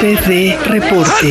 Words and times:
SPD 0.00 0.58
Reporte. 0.66 1.30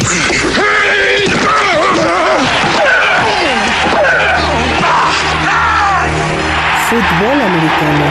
Fútbol 6.90 7.42
americano. 7.42 8.06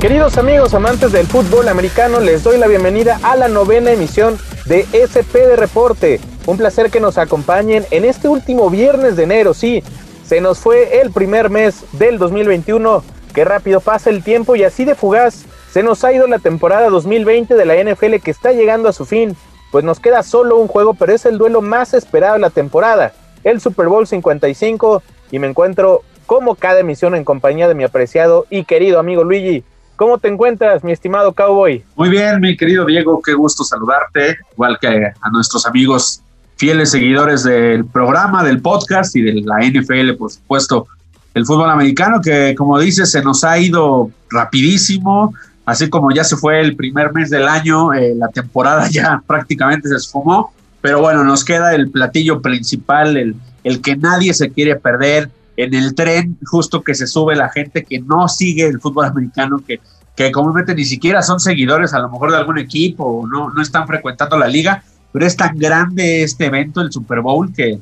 Queridos 0.00 0.38
amigos 0.38 0.72
amantes 0.72 1.12
del 1.12 1.26
fútbol 1.26 1.68
americano, 1.68 2.20
les 2.20 2.42
doy 2.42 2.56
la 2.56 2.68
bienvenida 2.68 3.20
a 3.22 3.36
la 3.36 3.48
novena 3.48 3.90
emisión 3.90 4.38
de 4.64 4.84
SPD 4.84 5.56
Reporte. 5.56 6.20
Un 6.46 6.56
placer 6.56 6.90
que 6.90 7.00
nos 7.00 7.18
acompañen 7.18 7.84
en 7.90 8.04
este 8.04 8.28
último 8.28 8.70
viernes 8.70 9.16
de 9.16 9.24
enero. 9.24 9.52
Sí, 9.52 9.82
se 10.26 10.40
nos 10.40 10.58
fue 10.58 11.00
el 11.00 11.12
primer 11.12 11.50
mes 11.50 11.84
del 11.92 12.18
2021. 12.18 13.04
Qué 13.32 13.44
rápido 13.44 13.80
pasa 13.80 14.10
el 14.10 14.24
tiempo 14.24 14.56
y 14.56 14.64
así 14.64 14.84
de 14.84 14.96
fugaz 14.96 15.44
se 15.70 15.84
nos 15.84 16.02
ha 16.02 16.12
ido 16.12 16.26
la 16.26 16.40
temporada 16.40 16.88
2020 16.88 17.54
de 17.54 17.64
la 17.64 17.76
NFL 17.76 18.16
que 18.16 18.32
está 18.32 18.52
llegando 18.52 18.88
a 18.88 18.92
su 18.92 19.04
fin. 19.04 19.36
Pues 19.70 19.84
nos 19.84 20.00
queda 20.00 20.22
solo 20.24 20.56
un 20.56 20.66
juego, 20.66 20.94
pero 20.94 21.12
es 21.12 21.26
el 21.26 21.38
duelo 21.38 21.62
más 21.62 21.94
esperado 21.94 22.34
de 22.34 22.40
la 22.40 22.50
temporada, 22.50 23.12
el 23.44 23.60
Super 23.60 23.86
Bowl 23.86 24.06
55. 24.06 25.02
Y 25.30 25.38
me 25.38 25.46
encuentro 25.46 26.02
como 26.26 26.56
cada 26.56 26.80
emisión 26.80 27.14
en 27.14 27.24
compañía 27.24 27.68
de 27.68 27.74
mi 27.74 27.84
apreciado 27.84 28.46
y 28.50 28.64
querido 28.64 28.98
amigo 28.98 29.22
Luigi. 29.22 29.62
¿Cómo 29.94 30.18
te 30.18 30.28
encuentras, 30.28 30.82
mi 30.82 30.92
estimado 30.92 31.32
Cowboy? 31.34 31.84
Muy 31.94 32.10
bien, 32.10 32.40
mi 32.40 32.56
querido 32.56 32.84
Diego, 32.84 33.22
qué 33.24 33.32
gusto 33.32 33.64
saludarte, 33.64 34.36
igual 34.52 34.76
que 34.80 34.88
a 34.88 35.30
nuestros 35.30 35.66
amigos 35.66 36.22
fieles 36.56 36.90
seguidores 36.90 37.44
del 37.44 37.84
programa, 37.84 38.42
del 38.42 38.60
podcast 38.60 39.14
y 39.16 39.22
de 39.22 39.42
la 39.42 39.60
NFL, 39.60 40.14
por 40.18 40.30
supuesto, 40.30 40.86
el 41.34 41.44
fútbol 41.44 41.70
americano, 41.70 42.20
que 42.20 42.54
como 42.56 42.78
dices, 42.78 43.10
se 43.10 43.22
nos 43.22 43.44
ha 43.44 43.58
ido 43.58 44.10
rapidísimo, 44.30 45.34
así 45.66 45.90
como 45.90 46.10
ya 46.10 46.24
se 46.24 46.36
fue 46.36 46.60
el 46.60 46.76
primer 46.76 47.12
mes 47.12 47.28
del 47.28 47.46
año, 47.46 47.92
eh, 47.92 48.14
la 48.16 48.28
temporada 48.28 48.88
ya 48.90 49.22
prácticamente 49.26 49.88
se 49.88 49.96
esfumó, 49.96 50.52
pero 50.80 51.00
bueno, 51.00 51.24
nos 51.24 51.44
queda 51.44 51.74
el 51.74 51.90
platillo 51.90 52.40
principal, 52.40 53.16
el, 53.16 53.36
el 53.64 53.82
que 53.82 53.96
nadie 53.96 54.32
se 54.32 54.50
quiere 54.50 54.76
perder, 54.76 55.30
en 55.58 55.74
el 55.74 55.94
tren 55.94 56.38
justo 56.44 56.82
que 56.82 56.94
se 56.94 57.06
sube 57.06 57.34
la 57.34 57.48
gente 57.48 57.84
que 57.84 57.98
no 57.98 58.28
sigue 58.28 58.66
el 58.66 58.80
fútbol 58.80 59.06
americano, 59.06 59.62
que, 59.66 59.80
que 60.14 60.30
comúnmente 60.30 60.74
ni 60.74 60.84
siquiera 60.84 61.22
son 61.22 61.40
seguidores 61.40 61.94
a 61.94 61.98
lo 61.98 62.10
mejor 62.10 62.30
de 62.30 62.36
algún 62.36 62.58
equipo 62.58 63.04
o 63.04 63.26
no, 63.26 63.50
no 63.50 63.62
están 63.62 63.86
frecuentando 63.86 64.38
la 64.38 64.48
liga, 64.48 64.82
pero 65.16 65.28
es 65.28 65.34
tan 65.34 65.58
grande 65.58 66.22
este 66.22 66.44
evento, 66.44 66.82
el 66.82 66.92
Super 66.92 67.22
Bowl, 67.22 67.50
que 67.50 67.78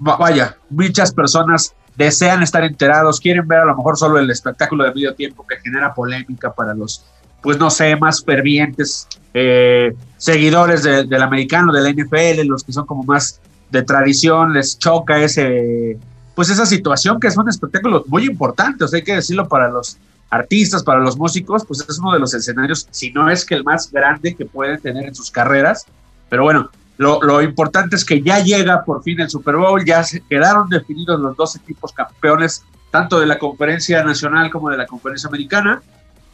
vaya, 0.00 0.56
muchas 0.70 1.12
personas 1.14 1.72
desean 1.94 2.42
estar 2.42 2.64
enterados, 2.64 3.20
quieren 3.20 3.46
ver 3.46 3.60
a 3.60 3.64
lo 3.66 3.76
mejor 3.76 3.96
solo 3.96 4.18
el 4.18 4.28
espectáculo 4.28 4.82
de 4.82 4.92
medio 4.92 5.14
tiempo 5.14 5.46
que 5.46 5.54
genera 5.60 5.94
polémica 5.94 6.52
para 6.52 6.74
los, 6.74 7.04
pues 7.44 7.58
no 7.58 7.70
sé, 7.70 7.94
más 7.94 8.24
fervientes 8.24 9.06
eh, 9.34 9.94
seguidores 10.16 10.82
del 10.82 11.22
americano, 11.22 11.72
de 11.72 11.80
la 11.80 11.90
NFL, 11.90 12.44
los 12.44 12.64
que 12.64 12.72
son 12.72 12.86
como 12.86 13.04
más 13.04 13.40
de 13.70 13.84
tradición, 13.84 14.52
les 14.52 14.76
choca 14.76 15.20
ese 15.20 15.96
pues 16.34 16.50
esa 16.50 16.66
situación 16.66 17.20
que 17.20 17.28
es 17.28 17.36
un 17.36 17.48
espectáculo 17.48 18.02
muy 18.08 18.24
importante, 18.24 18.82
o 18.82 18.88
sea, 18.88 18.96
hay 18.96 19.04
que 19.04 19.14
decirlo 19.14 19.46
para 19.48 19.68
los 19.68 19.96
artistas, 20.28 20.82
para 20.82 20.98
los 20.98 21.16
músicos, 21.16 21.64
pues 21.64 21.86
es 21.88 22.00
uno 22.00 22.14
de 22.14 22.18
los 22.18 22.34
escenarios, 22.34 22.88
si 22.90 23.12
no 23.12 23.30
es 23.30 23.44
que 23.44 23.54
el 23.54 23.62
más 23.62 23.92
grande 23.92 24.34
que 24.34 24.44
pueden 24.44 24.80
tener 24.80 25.04
en 25.04 25.14
sus 25.14 25.30
carreras. 25.30 25.86
Pero 26.28 26.42
bueno, 26.42 26.70
lo, 26.96 27.42
importante 27.42 27.96
es 27.96 28.04
que 28.04 28.22
ya 28.22 28.38
llega 28.38 28.84
por 28.84 29.02
fin 29.02 29.20
el 29.20 29.28
Super 29.28 29.56
Bowl, 29.56 29.84
ya 29.84 30.04
se 30.04 30.20
quedaron 30.20 30.68
definidos 30.68 31.20
los 31.20 31.36
dos 31.36 31.56
equipos 31.56 31.92
campeones, 31.92 32.64
tanto 32.90 33.18
de 33.18 33.26
la 33.26 33.38
conferencia 33.38 34.04
nacional 34.04 34.50
como 34.50 34.70
de 34.70 34.76
la 34.76 34.86
conferencia 34.86 35.28
americana. 35.28 35.82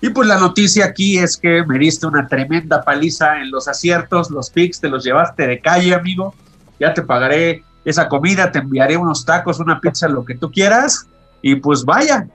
Y 0.02 0.10
pues 0.10 0.28
la 0.28 0.38
noticia 0.38 0.86
aquí 0.86 1.18
es 1.18 1.36
que 1.36 1.64
me 1.66 1.78
diste 1.78 2.06
una 2.06 2.26
tremenda 2.26 2.82
paliza 2.82 3.40
en 3.40 3.50
los 3.50 3.68
aciertos, 3.68 4.30
los 4.30 4.50
picks, 4.50 4.80
te 4.80 4.88
los 4.88 5.04
llevaste 5.04 5.46
de 5.46 5.60
calle, 5.60 5.94
amigo. 5.94 6.34
Ya 6.78 6.94
te 6.94 7.02
pagaré 7.02 7.64
esa 7.84 8.08
comida, 8.08 8.50
te 8.52 8.58
enviaré 8.58 8.96
unos 8.96 9.24
tacos, 9.24 9.60
una 9.60 9.80
pizza, 9.80 10.08
lo 10.08 10.24
que 10.24 10.36
tú 10.36 10.50
quieras. 10.50 11.06
Y 11.42 11.56
pues 11.56 11.84
vaya, 11.84 12.26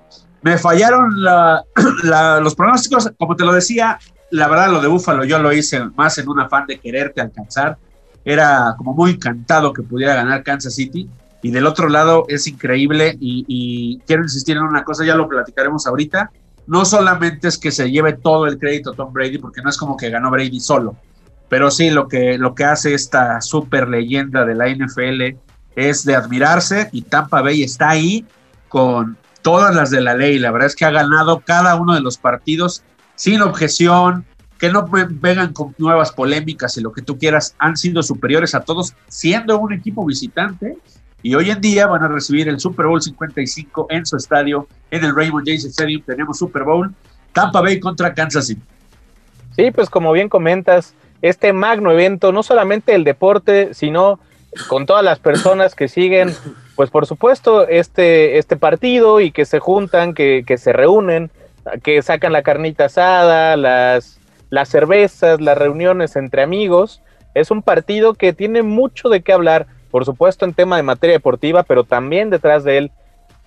me 0.41 0.57
fallaron 0.57 1.11
los 2.03 2.55
pronósticos, 2.55 3.11
como 3.17 3.35
te 3.35 3.43
lo 3.43 3.53
decía, 3.53 3.99
la 4.35 4.47
verdad 4.47 4.71
lo 4.71 4.81
de 4.81 4.87
Búfalo 4.87 5.23
yo 5.23 5.39
lo 5.39 5.51
hice 5.51 5.83
más 5.95 6.17
en 6.17 6.29
un 6.29 6.39
afán 6.39 6.65
de 6.67 6.79
quererte 6.79 7.21
alcanzar. 7.21 7.77
Era 8.23 8.75
como 8.77 8.93
muy 8.93 9.17
cantado 9.19 9.71
que 9.73 9.83
pudiera 9.83 10.15
ganar 10.15 10.43
Kansas 10.43 10.75
City. 10.75 11.09
Y 11.41 11.51
del 11.51 11.67
otro 11.67 11.89
lado 11.89 12.25
es 12.27 12.47
increíble 12.47 13.15
y, 13.19 13.45
y 13.47 13.99
quiero 14.07 14.23
insistir 14.23 14.57
en 14.57 14.63
una 14.63 14.83
cosa, 14.83 15.05
ya 15.05 15.15
lo 15.15 15.27
platicaremos 15.27 15.85
ahorita. 15.85 16.31
No 16.65 16.85
solamente 16.85 17.47
es 17.47 17.57
que 17.57 17.71
se 17.71 17.91
lleve 17.91 18.13
todo 18.13 18.47
el 18.47 18.57
crédito 18.57 18.93
Tom 18.93 19.13
Brady, 19.13 19.37
porque 19.37 19.61
no 19.61 19.69
es 19.69 19.77
como 19.77 19.95
que 19.95 20.09
ganó 20.09 20.31
Brady 20.31 20.59
solo 20.59 20.95
pero 21.49 21.71
sí, 21.71 21.89
lo 21.89 22.07
que, 22.07 22.37
lo 22.37 22.55
que 22.55 22.63
hace 22.63 22.93
esta 22.93 23.41
super 23.41 23.87
leyenda 23.87 24.45
de 24.45 24.55
la 24.55 24.67
NFL 24.67 25.37
es 25.75 26.05
de 26.05 26.15
admirarse 26.15 26.89
y 26.91 27.03
Tampa 27.03 27.41
Bay 27.41 27.63
está 27.63 27.89
ahí 27.89 28.25
con 28.67 29.17
todas 29.41 29.75
las 29.75 29.91
de 29.91 30.01
la 30.01 30.15
ley. 30.15 30.39
La 30.39 30.51
verdad 30.51 30.67
es 30.67 30.75
que 30.75 30.85
ha 30.85 30.91
ganado 30.91 31.41
cada 31.45 31.75
uno 31.75 31.93
de 31.93 32.01
los 32.01 32.17
partidos 32.17 32.83
sin 33.15 33.41
objeción, 33.41 34.25
que 34.57 34.71
no 34.71 34.87
vengan 34.87 35.53
con 35.53 35.75
nuevas 35.77 36.11
polémicas 36.11 36.77
y 36.77 36.81
lo 36.81 36.91
que 36.91 37.01
tú 37.01 37.17
quieras, 37.17 37.55
han 37.59 37.75
sido 37.75 38.01
superiores 38.03 38.55
a 38.55 38.61
todos 38.61 38.93
siendo 39.07 39.59
un 39.59 39.73
equipo 39.73 40.05
visitante 40.05 40.77
y 41.21 41.35
hoy 41.35 41.49
en 41.49 41.59
día 41.59 41.87
van 41.87 42.03
a 42.03 42.07
recibir 42.07 42.47
el 42.47 42.59
Super 42.59 42.85
Bowl 42.85 43.01
55 43.01 43.87
en 43.89 44.05
su 44.05 44.15
estadio, 44.15 44.67
en 44.91 45.03
el 45.03 45.15
Raymond 45.15 45.45
James 45.45 45.65
Stadium 45.65 46.01
tenemos 46.03 46.37
Super 46.37 46.63
Bowl, 46.63 46.93
Tampa 47.33 47.61
Bay 47.61 47.79
contra 47.79 48.13
Kansas 48.13 48.47
City. 48.47 48.61
Sí, 49.55 49.71
pues 49.71 49.89
como 49.89 50.11
bien 50.11 50.29
comentas, 50.29 50.93
este 51.21 51.51
magno 51.51 51.91
evento, 51.91 52.31
no 52.31 52.43
solamente 52.43 52.93
el 52.93 53.03
deporte, 53.03 53.73
sino 53.73 54.19
con 54.67 54.85
todas 54.85 55.03
las 55.03 55.19
personas 55.19 55.75
que 55.75 55.87
siguen, 55.87 56.33
pues 56.75 56.89
por 56.89 57.05
supuesto, 57.05 57.67
este, 57.67 58.37
este 58.37 58.55
partido 58.55 59.19
y 59.19 59.31
que 59.31 59.45
se 59.45 59.59
juntan, 59.59 60.13
que, 60.13 60.43
que 60.45 60.57
se 60.57 60.73
reúnen, 60.73 61.31
que 61.83 62.01
sacan 62.01 62.33
la 62.33 62.43
carnita 62.43 62.85
asada, 62.85 63.57
las, 63.57 64.19
las 64.49 64.69
cervezas, 64.69 65.41
las 65.41 65.57
reuniones 65.57 66.15
entre 66.15 66.41
amigos. 66.41 67.01
Es 67.33 67.51
un 67.51 67.61
partido 67.61 68.13
que 68.13 68.33
tiene 68.33 68.63
mucho 68.63 69.09
de 69.09 69.21
qué 69.21 69.33
hablar, 69.33 69.67
por 69.91 70.05
supuesto 70.05 70.45
en 70.45 70.53
tema 70.53 70.77
de 70.77 70.83
materia 70.83 71.15
deportiva, 71.15 71.63
pero 71.63 71.83
también 71.83 72.29
detrás 72.29 72.63
de 72.63 72.77
él, 72.77 72.91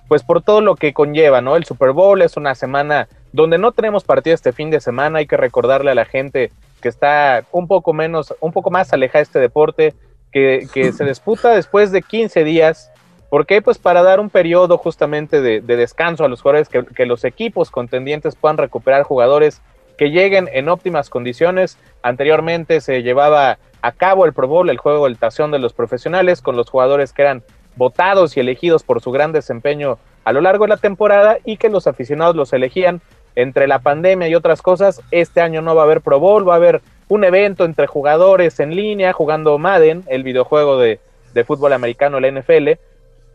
pues 0.08 0.22
por 0.22 0.42
todo 0.42 0.60
lo 0.60 0.76
que 0.76 0.92
conlleva, 0.92 1.40
¿no? 1.40 1.56
El 1.56 1.64
Super 1.64 1.92
Bowl 1.92 2.20
es 2.22 2.36
una 2.36 2.54
semana 2.54 3.08
donde 3.32 3.58
no 3.58 3.72
tenemos 3.72 4.04
partido 4.04 4.34
este 4.34 4.52
fin 4.52 4.70
de 4.70 4.80
semana, 4.80 5.18
hay 5.18 5.26
que 5.26 5.36
recordarle 5.36 5.90
a 5.90 5.94
la 5.94 6.04
gente 6.04 6.50
que 6.80 6.88
está 6.88 7.44
un 7.52 7.66
poco 7.66 7.92
menos, 7.92 8.34
un 8.40 8.52
poco 8.52 8.70
más 8.70 8.92
alejada 8.92 9.20
de 9.20 9.24
este 9.24 9.38
deporte, 9.38 9.94
que, 10.32 10.92
se 10.96 11.04
disputa 11.04 11.54
después 11.54 11.92
de 11.92 12.02
15 12.02 12.44
días. 12.44 12.90
¿Por 13.30 13.46
qué? 13.46 13.60
Pues 13.60 13.78
para 13.78 14.02
dar 14.02 14.20
un 14.20 14.30
periodo 14.30 14.78
justamente 14.78 15.40
de, 15.40 15.60
descanso 15.60 16.24
a 16.24 16.28
los 16.28 16.40
jugadores, 16.40 16.68
que, 16.68 17.06
los 17.06 17.24
equipos 17.24 17.70
contendientes 17.70 18.36
puedan 18.36 18.56
recuperar 18.56 19.02
jugadores 19.02 19.60
que 19.98 20.10
lleguen 20.10 20.48
en 20.52 20.68
óptimas 20.68 21.10
condiciones. 21.10 21.78
Anteriormente 22.02 22.80
se 22.80 23.02
llevaba 23.02 23.58
a 23.82 23.92
cabo 23.92 24.24
el 24.24 24.32
Pro 24.32 24.48
Bowl, 24.48 24.70
el 24.70 24.78
juego 24.78 25.04
del 25.04 25.18
tazón 25.18 25.50
de 25.50 25.58
los 25.58 25.72
profesionales, 25.72 26.40
con 26.40 26.56
los 26.56 26.70
jugadores 26.70 27.12
que 27.12 27.22
eran 27.22 27.42
votados 27.76 28.36
y 28.36 28.40
elegidos 28.40 28.82
por 28.82 29.00
su 29.02 29.10
gran 29.12 29.32
desempeño 29.32 29.98
a 30.24 30.32
lo 30.32 30.40
largo 30.40 30.64
de 30.64 30.70
la 30.70 30.76
temporada 30.76 31.38
y 31.44 31.56
que 31.56 31.68
los 31.68 31.86
aficionados 31.86 32.34
los 32.34 32.52
elegían 32.52 33.00
entre 33.34 33.68
la 33.68 33.78
pandemia 33.78 34.28
y 34.28 34.34
otras 34.34 34.62
cosas, 34.62 35.00
este 35.10 35.40
año 35.40 35.62
no 35.62 35.76
va 35.76 35.82
a 35.82 35.84
haber 35.84 36.00
Pro 36.00 36.18
Bowl, 36.18 36.48
va 36.48 36.54
a 36.54 36.56
haber 36.56 36.82
un 37.08 37.22
evento 37.22 37.64
entre 37.64 37.86
jugadores 37.86 38.58
en 38.60 38.74
línea 38.74 39.12
jugando 39.12 39.56
Madden, 39.58 40.02
el 40.08 40.24
videojuego 40.24 40.76
de, 40.78 41.00
fútbol 41.46 41.72
americano, 41.72 42.18
la 42.18 42.32
NFL. 42.32 42.70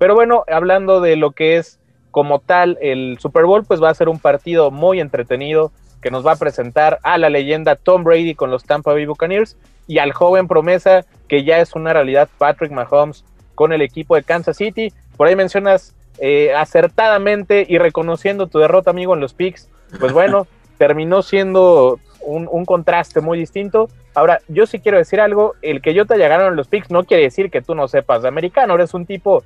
Pero 0.04 0.16
bueno, 0.16 0.44
hablando 0.52 1.00
de 1.00 1.16
lo 1.16 1.32
que 1.32 1.56
es 1.56 1.80
como 2.12 2.40
tal 2.40 2.78
el 2.82 3.20
Super 3.22 3.46
Bowl, 3.46 3.64
pues 3.64 3.82
va 3.82 3.90
a 3.90 3.94
ser 3.94 4.10
un 4.10 4.20
partido 4.20 4.70
muy 4.70 5.00
entretenido 5.00 5.72
que 6.02 6.12
nos 6.12 6.28
va 6.28 6.34
a 6.34 6.36
presentar 6.36 7.00
a 7.04 7.18
la 7.18 7.30
leyenda 7.30 7.78
Tom 7.78 8.04
Brady 8.04 8.36
con 8.36 8.52
los 8.52 8.66
Tampa 8.66 8.92
Bay 8.92 9.06
Buccaneers 9.06 9.56
y 9.88 10.00
al 10.00 10.12
joven 10.12 10.50
promesa 10.50 11.06
que 11.30 11.46
ya 11.46 11.60
es 11.60 11.74
una 11.74 11.94
realidad 11.94 12.28
Patrick 12.38 12.74
Mahomes 12.74 13.24
con 13.56 13.72
el 13.72 13.82
equipo 13.82 14.18
de 14.18 14.24
Kansas 14.24 14.58
City. 14.58 14.92
Por 15.16 15.30
ahí 15.30 15.38
mencionas 15.38 15.96
eh, 16.18 16.54
acertadamente 16.54 17.66
y 17.66 17.78
reconociendo 17.78 18.48
tu 18.48 18.60
derrota, 18.60 18.90
amigo, 18.90 19.14
en 19.14 19.22
los 19.22 19.34
picks 19.34 19.70
pues 20.02 20.12
bueno, 20.12 20.48
terminó 20.78 21.22
siendo 21.22 21.98
un, 22.26 22.66
contraste 22.66 23.22
muy 23.22 23.40
distinto. 23.40 23.88
Ahora, 24.16 24.42
yo 24.50 24.66
sí 24.66 24.80
quiero 24.80 24.98
decir 24.98 25.22
algo, 25.22 25.56
el 25.62 25.82
que 25.82 25.94
yo 25.94 26.06
te 26.06 26.16
haya 26.16 26.28
ganado 26.28 26.50
en 26.50 26.58
los 26.58 26.68
picks 26.68 26.92
no 26.92 27.06
quiere 27.06 27.24
decir 27.24 27.50
que 27.50 27.62
tú 27.62 27.74
no 27.74 27.88
sepas 27.88 28.22
de 28.22 28.28
americano, 28.28 28.76
eres 28.76 28.94
un 28.94 29.06
tipo 29.06 29.46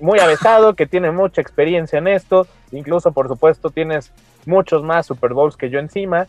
muy 0.00 0.18
avesado, 0.18 0.74
que 0.74 0.86
tiene 0.86 1.10
mucha 1.10 1.40
experiencia 1.40 1.98
en 1.98 2.08
esto, 2.08 2.46
incluso 2.72 3.12
por 3.12 3.28
supuesto 3.28 3.70
tienes 3.70 4.12
muchos 4.46 4.82
más 4.82 5.06
Super 5.06 5.32
Bowls 5.32 5.56
que 5.56 5.70
yo 5.70 5.78
encima, 5.78 6.26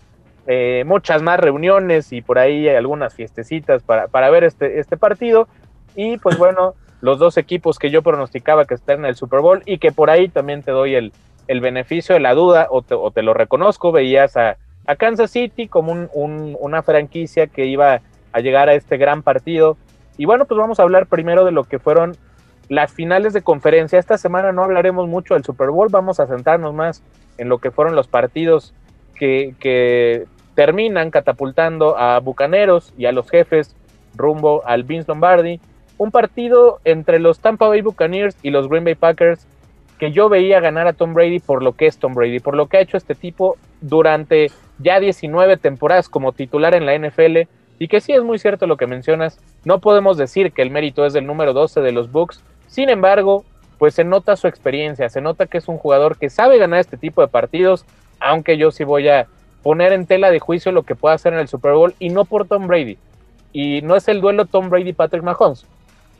eh, 0.47 0.83
muchas 0.85 1.21
más 1.21 1.39
reuniones 1.39 2.13
y 2.13 2.21
por 2.21 2.39
ahí 2.39 2.67
hay 2.67 2.75
algunas 2.75 3.13
fiestecitas 3.13 3.83
para, 3.83 4.07
para 4.07 4.29
ver 4.29 4.43
este, 4.43 4.79
este 4.79 4.95
partido. 4.97 5.47
Y 5.95 6.17
pues 6.17 6.37
bueno, 6.37 6.75
los 7.01 7.19
dos 7.19 7.37
equipos 7.37 7.79
que 7.79 7.89
yo 7.89 8.01
pronosticaba 8.01 8.65
que 8.65 8.73
están 8.73 8.99
en 8.99 9.05
el 9.05 9.15
Super 9.15 9.41
Bowl 9.41 9.61
y 9.65 9.77
que 9.77 9.91
por 9.91 10.09
ahí 10.09 10.29
también 10.29 10.63
te 10.63 10.71
doy 10.71 10.95
el, 10.95 11.11
el 11.47 11.61
beneficio 11.61 12.15
de 12.15 12.21
la 12.21 12.33
duda 12.33 12.67
o 12.69 12.81
te, 13.11 13.21
lo 13.21 13.33
reconozco, 13.33 13.91
veías 13.91 14.37
a, 14.37 14.57
a 14.85 14.95
Kansas 14.95 15.31
City 15.31 15.67
como 15.67 15.91
un, 15.91 16.57
una 16.59 16.81
franquicia 16.81 17.47
que 17.47 17.65
iba 17.65 18.01
a 18.31 18.39
llegar 18.39 18.69
a 18.69 18.73
este 18.73 18.97
gran 18.97 19.23
partido. 19.23 19.77
Y 20.17 20.25
bueno, 20.25 20.45
pues 20.45 20.57
vamos 20.57 20.79
a 20.79 20.83
hablar 20.83 21.07
primero 21.07 21.45
de 21.45 21.51
lo 21.51 21.63
que 21.63 21.79
fueron 21.79 22.17
las 22.69 22.91
finales 22.91 23.33
de 23.33 23.41
conferencia. 23.41 23.99
Esta 23.99 24.17
semana 24.17 24.51
no 24.51 24.63
hablaremos 24.63 25.07
mucho 25.07 25.33
del 25.33 25.43
Super 25.43 25.69
Bowl, 25.69 25.89
vamos 25.89 26.19
a 26.19 26.27
centrarnos 26.27 26.73
más 26.73 27.01
en 27.37 27.49
lo 27.49 27.59
que 27.59 27.71
fueron 27.71 27.95
los 27.95 28.07
partidos 28.07 28.73
que, 29.15 29.55
que 29.59 30.25
terminan 30.55 31.11
catapultando 31.11 31.97
a 31.97 32.19
Bucaneros 32.19 32.93
y 32.97 33.05
a 33.05 33.11
los 33.11 33.29
jefes 33.29 33.75
rumbo 34.15 34.63
al 34.65 34.83
Vince 34.83 35.07
Lombardi. 35.07 35.59
Un 35.97 36.11
partido 36.11 36.79
entre 36.83 37.19
los 37.19 37.39
Tampa 37.39 37.67
Bay 37.67 37.81
Buccaneers 37.81 38.35
y 38.43 38.51
los 38.51 38.69
Green 38.69 38.83
Bay 38.83 38.95
Packers 38.95 39.47
que 39.97 40.11
yo 40.11 40.29
veía 40.29 40.59
ganar 40.59 40.87
a 40.87 40.93
Tom 40.93 41.13
Brady 41.13 41.39
por 41.39 41.63
lo 41.63 41.73
que 41.73 41.87
es 41.87 41.97
Tom 41.97 42.13
Brady, 42.13 42.39
por 42.39 42.55
lo 42.55 42.67
que 42.67 42.77
ha 42.77 42.81
hecho 42.81 42.97
este 42.97 43.15
tipo 43.15 43.57
durante 43.81 44.51
ya 44.79 44.99
19 44.99 45.57
temporadas 45.57 46.07
como 46.09 46.33
titular 46.33 46.75
en 46.75 46.85
la 46.85 46.97
NFL 46.97 47.47
y 47.79 47.87
que 47.87 48.01
sí 48.01 48.13
es 48.13 48.23
muy 48.23 48.39
cierto 48.39 48.67
lo 48.67 48.77
que 48.77 48.87
mencionas, 48.87 49.39
no 49.63 49.79
podemos 49.79 50.17
decir 50.17 50.51
que 50.51 50.61
el 50.61 50.71
mérito 50.71 51.05
es 51.05 51.13
del 51.13 51.25
número 51.25 51.53
12 51.53 51.81
de 51.81 51.91
los 51.91 52.11
Bucks, 52.11 52.43
sin 52.67 52.89
embargo, 52.89 53.43
pues 53.77 53.93
se 53.93 54.03
nota 54.03 54.35
su 54.35 54.47
experiencia, 54.47 55.09
se 55.09 55.21
nota 55.21 55.45
que 55.45 55.57
es 55.57 55.67
un 55.67 55.77
jugador 55.77 56.17
que 56.17 56.29
sabe 56.29 56.57
ganar 56.57 56.79
este 56.79 56.97
tipo 56.97 57.21
de 57.21 57.27
partidos, 57.27 57.85
aunque 58.19 58.57
yo 58.57 58.71
sí 58.71 58.83
voy 58.83 59.07
a 59.09 59.27
poner 59.63 59.93
en 59.93 60.05
tela 60.05 60.31
de 60.31 60.39
juicio 60.39 60.71
lo 60.71 60.83
que 60.83 60.95
pueda 60.95 61.15
hacer 61.15 61.33
en 61.33 61.39
el 61.39 61.47
Super 61.47 61.73
Bowl 61.73 61.93
y 61.99 62.09
no 62.09 62.25
por 62.25 62.47
Tom 62.47 62.67
Brady. 62.67 62.97
Y 63.53 63.81
no 63.81 63.95
es 63.95 64.07
el 64.07 64.21
duelo 64.21 64.45
Tom 64.45 64.69
Brady-Patrick 64.69 65.23
Mahomes, 65.23 65.65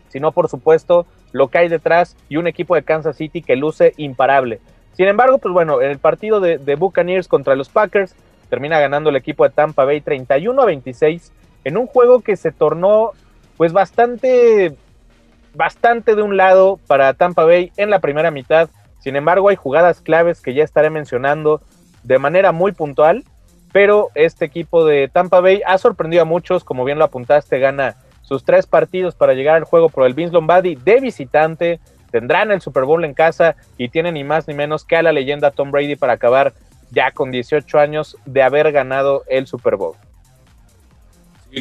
sino 0.10 0.32
por 0.32 0.50
supuesto 0.50 1.06
lo 1.32 1.48
que 1.48 1.60
hay 1.60 1.68
detrás 1.68 2.16
y 2.30 2.38
un 2.38 2.48
equipo 2.48 2.76
de 2.76 2.84
Kansas 2.84 3.18
City 3.18 3.42
que 3.42 3.56
luce 3.56 3.94
imparable. 3.98 4.60
Sin 4.94 5.08
embargo, 5.08 5.38
pues 5.38 5.54
bueno, 5.54 5.82
en 5.82 5.92
el 5.92 6.00
partido 6.00 6.40
de, 6.40 6.58
de 6.58 6.76
Buccaneers 6.76 7.28
contra 7.28 7.56
los 7.56 7.70
Packers 7.70 8.16
termina 8.50 8.80
ganando 8.80 9.10
el 9.10 9.16
equipo 9.16 9.44
de 9.44 9.52
Tampa 9.52 9.86
Bay 9.86 10.02
31 10.02 10.62
a 10.62 10.66
26 10.66 11.32
en 11.64 11.78
un 11.78 11.88
juego 11.88 12.22
que 12.22 12.36
se 12.36 12.52
tornó 12.52 13.12
pues 13.58 13.74
bastante 13.74 14.76
bastante 15.58 16.16
de 16.16 16.22
un 16.22 16.38
lado 16.38 16.80
para 16.88 17.14
Tampa 17.16 17.44
Bay 17.44 17.72
en 17.76 17.90
la 17.90 18.00
primera 18.00 18.32
mitad. 18.32 18.70
Sin 19.00 19.16
embargo, 19.16 19.50
hay 19.50 19.56
jugadas 19.56 20.02
claves 20.02 20.40
que 20.40 20.54
ya 20.54 20.64
estaré 20.64 20.90
mencionando 20.90 21.62
de 22.04 22.20
manera 22.20 22.52
muy 22.52 22.72
puntual, 22.72 23.24
pero 23.74 24.10
este 24.14 24.46
equipo 24.46 24.86
de 24.86 25.10
Tampa 25.10 25.42
Bay 25.42 25.62
ha 25.66 25.78
sorprendido 25.80 26.22
a 26.22 26.26
muchos, 26.26 26.64
como 26.64 26.86
bien 26.86 27.00
lo 27.00 27.06
apuntaste, 27.06 27.60
gana 27.60 27.98
sus 28.22 28.44
tres 28.44 28.68
partidos 28.68 29.16
para 29.16 29.34
llegar 29.34 29.56
al 29.56 29.64
juego 29.64 29.90
por 29.90 30.06
el 30.06 30.14
Vince 30.14 30.34
Lombardi 30.34 30.76
de 30.76 31.00
visitante, 31.00 31.80
tendrán 32.12 32.52
el 32.52 32.62
Super 32.62 32.84
Bowl 32.84 33.04
en 33.04 33.14
casa 33.14 33.56
y 33.78 33.90
tienen 33.90 34.14
ni 34.14 34.24
más 34.24 34.48
ni 34.48 34.54
menos 34.54 34.86
que 34.86 34.96
a 34.96 35.02
la 35.02 35.12
leyenda 35.12 35.52
Tom 35.52 35.72
Brady 35.72 35.96
para 35.96 36.14
acabar 36.14 36.54
ya 36.92 37.12
con 37.12 37.32
18 37.32 37.80
años 37.80 38.16
de 38.26 38.44
haber 38.44 38.72
ganado 38.72 39.24
el 39.28 39.48
Super 39.48 39.76
Bowl. 39.76 39.96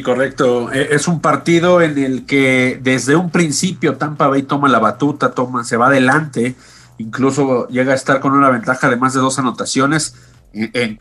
Correcto. 0.03 0.71
E, 0.71 0.95
es 0.95 1.07
un 1.07 1.21
partido 1.21 1.81
en 1.81 1.97
el 1.97 2.25
que 2.25 2.79
desde 2.81 3.15
un 3.15 3.31
principio 3.31 3.97
Tampa 3.97 4.27
Bay 4.27 4.43
toma 4.43 4.69
la 4.69 4.79
batuta, 4.79 5.31
toma, 5.31 5.63
se 5.63 5.77
va 5.77 5.87
adelante, 5.87 6.55
incluso 6.97 7.67
llega 7.67 7.93
a 7.93 7.95
estar 7.95 8.19
con 8.19 8.33
una 8.33 8.49
ventaja 8.49 8.89
de 8.89 8.97
más 8.97 9.13
de 9.13 9.19
dos 9.19 9.39
anotaciones. 9.39 10.15
En, 10.53 10.99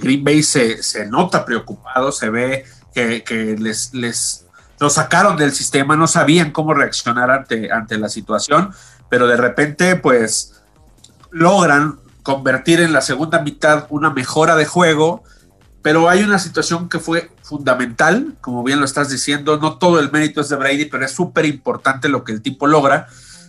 Green 0.00 0.24
Bay 0.24 0.42
se, 0.42 0.80
nota 1.08 1.44
preocupado, 1.44 2.12
se 2.12 2.30
ve 2.30 2.64
que, 2.94 3.56
les, 3.58 3.94
les 3.94 4.46
lo 4.80 4.90
sacaron 4.90 5.36
del 5.36 5.52
sistema, 5.52 5.96
no 5.96 6.06
sabían 6.06 6.50
cómo 6.50 6.74
reaccionar 6.74 7.30
ante, 7.30 7.72
ante 7.72 7.98
la 7.98 8.08
situación, 8.08 8.72
pero 9.08 9.26
de 9.26 9.36
repente 9.36 9.96
pues 9.96 10.54
logran 11.30 11.98
convertir 12.22 12.80
en 12.80 12.92
la 12.92 13.00
segunda 13.00 13.40
mitad 13.40 13.86
una 13.90 14.10
mejora 14.10 14.54
de 14.56 14.66
juego, 14.66 15.24
pero 15.88 16.10
hay 16.10 16.22
una 16.22 16.38
situación 16.38 16.90
que 16.90 16.98
fue 16.98 17.30
fundamental, 17.40 18.34
como 18.42 18.62
bien 18.62 18.78
lo 18.78 18.84
estás 18.84 19.08
diciendo, 19.08 19.56
no 19.56 19.78
todo 19.78 20.00
el 20.00 20.12
mérito 20.12 20.42
es 20.42 20.50
de 20.50 20.56
Brady, 20.56 20.84
pero 20.84 21.06
es 21.06 21.12
súper 21.12 21.46
importante 21.46 22.10
lo 22.10 22.24
que 22.24 22.32
el 22.32 22.42
tipo 22.42 22.66
logra, 22.66 23.06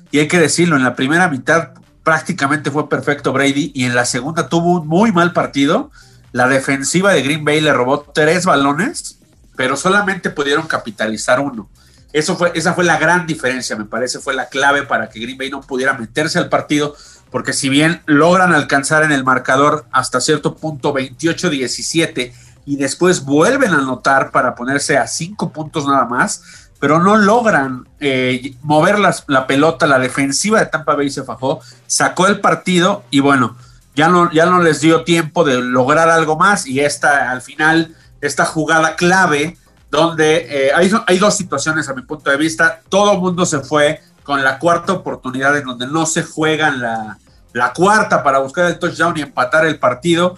y 0.10 0.20
hay 0.20 0.30
que 0.30 0.40
decirlo, 0.40 0.78
en 0.78 0.86
la 0.86 0.96
primera 0.96 1.28
mitad 1.28 1.72
prácticamente 2.02 2.72
fue 2.72 2.88
perfecto 2.88 3.34
Brady, 3.34 3.74
y 3.76 3.84
en 3.84 3.94
la 3.94 4.06
segunda 4.06 4.48
tuvo 4.48 4.80
un 4.80 4.88
muy 4.88 5.12
mal 5.12 5.34
partido, 5.34 5.92
la 6.32 6.48
defensiva 6.48 7.12
de 7.12 7.24
Green 7.24 7.44
Bay 7.44 7.60
le 7.60 7.74
robó 7.74 8.10
tres 8.16 8.46
balones, 8.46 9.20
pero 9.58 9.76
solamente 9.76 10.30
pudieron 10.30 10.66
capitalizar 10.66 11.42
uno. 11.42 11.70
Eso 12.14 12.38
fue, 12.38 12.54
esa 12.56 12.74
fue 12.74 12.86
la 12.86 12.98
gran 12.98 13.28
diferencia, 13.28 13.76
me 13.76 13.84
parece, 13.84 14.20
fue 14.20 14.34
la 14.34 14.48
clave 14.48 14.84
para 14.84 15.10
que 15.10 15.20
Green 15.20 15.38
Bay 15.38 15.50
no 15.50 15.60
pudiera 15.60 15.94
meterse 15.94 16.40
al 16.40 16.48
partido, 16.48 16.96
porque 17.32 17.54
si 17.54 17.70
bien 17.70 18.02
logran 18.06 18.54
alcanzar 18.54 19.04
en 19.04 19.12
el 19.12 19.24
marcador 19.24 19.86
hasta 19.92 20.22
cierto 20.22 20.56
punto 20.56 20.94
28-17 20.94 22.34
y 22.66 22.76
después 22.76 23.26
vuelven 23.26 23.74
a 23.74 23.80
anotar 23.80 24.32
para 24.32 24.56
ponerse 24.56 24.98
a 24.98 25.08
cinco 25.08 25.52
puntos 25.52 25.88
nada 25.88 26.06
más, 26.06 26.70
pero 26.80 27.00
no 27.00 27.18
logran 27.18 27.88
eh, 28.00 28.56
mover 28.62 28.98
la 29.00 29.48
pelota, 29.48 29.86
la 29.86 30.00
defensiva 30.00 30.60
de 30.60 30.68
Tampa 30.68 30.96
Bay 30.96 31.10
se 31.10 31.24
fajó, 31.24 31.60
sacó 31.88 32.28
el 32.28 32.40
partido 32.40 33.04
y 33.12 33.20
bueno, 33.20 33.58
ya 33.96 34.08
no, 34.08 34.32
ya 34.32 34.46
no 34.46 34.62
les 34.62 34.82
dio 34.82 35.04
tiempo 35.04 35.44
de 35.44 35.62
lograr 35.62 36.10
algo 36.10 36.38
más 36.38 36.66
y 36.66 36.80
esta 36.80 37.32
al 37.32 37.42
final 37.42 37.96
esta 38.22 38.46
jugada 38.46 38.96
clave 38.96 39.58
donde 39.92 40.68
eh, 40.68 40.72
hay, 40.74 40.92
hay, 41.08 41.18
dos 41.18 41.36
situaciones 41.36 41.90
a 41.90 41.94
mi 41.94 42.04
punto 42.04 42.30
de 42.30 42.38
vista. 42.38 42.82
Todo 42.90 43.14
el 43.14 43.20
mundo 43.20 43.46
se 43.46 43.60
fue 43.60 44.02
con 44.30 44.44
la 44.44 44.60
cuarta 44.60 44.94
oportunidad 44.94 45.58
en 45.58 45.64
donde 45.64 45.88
no 45.88 46.06
se 46.06 46.22
juegan 46.22 46.80
la, 46.80 47.18
la 47.52 47.74
cuarta 47.74 48.22
para 48.22 48.38
buscar 48.38 48.68
el 48.68 48.78
touchdown 48.78 49.18
y 49.18 49.22
empatar 49.22 49.66
el 49.66 49.80
partido. 49.80 50.38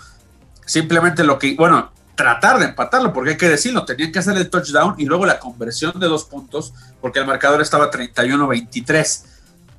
Simplemente 0.65 1.25
lo 1.25 1.37
que, 1.37 1.55
bueno, 1.55 1.91
tratar 2.15 2.57
de 2.59 2.67
empatarlo, 2.67 3.11
porque 3.11 3.31
hay 3.31 3.37
que 3.37 3.49
decirlo, 3.49 3.83
tenían 3.83 4.13
que 4.13 4.19
hacer 4.19 4.37
el 4.37 4.49
touchdown 4.49 4.95
y 4.97 5.03
luego 5.03 5.25
la 5.25 5.39
conversión 5.39 5.99
de 5.99 6.07
dos 6.07 6.23
puntos, 6.23 6.73
porque 7.01 7.19
el 7.19 7.25
marcador 7.25 7.61
estaba 7.61 7.91
31-23 7.91 9.25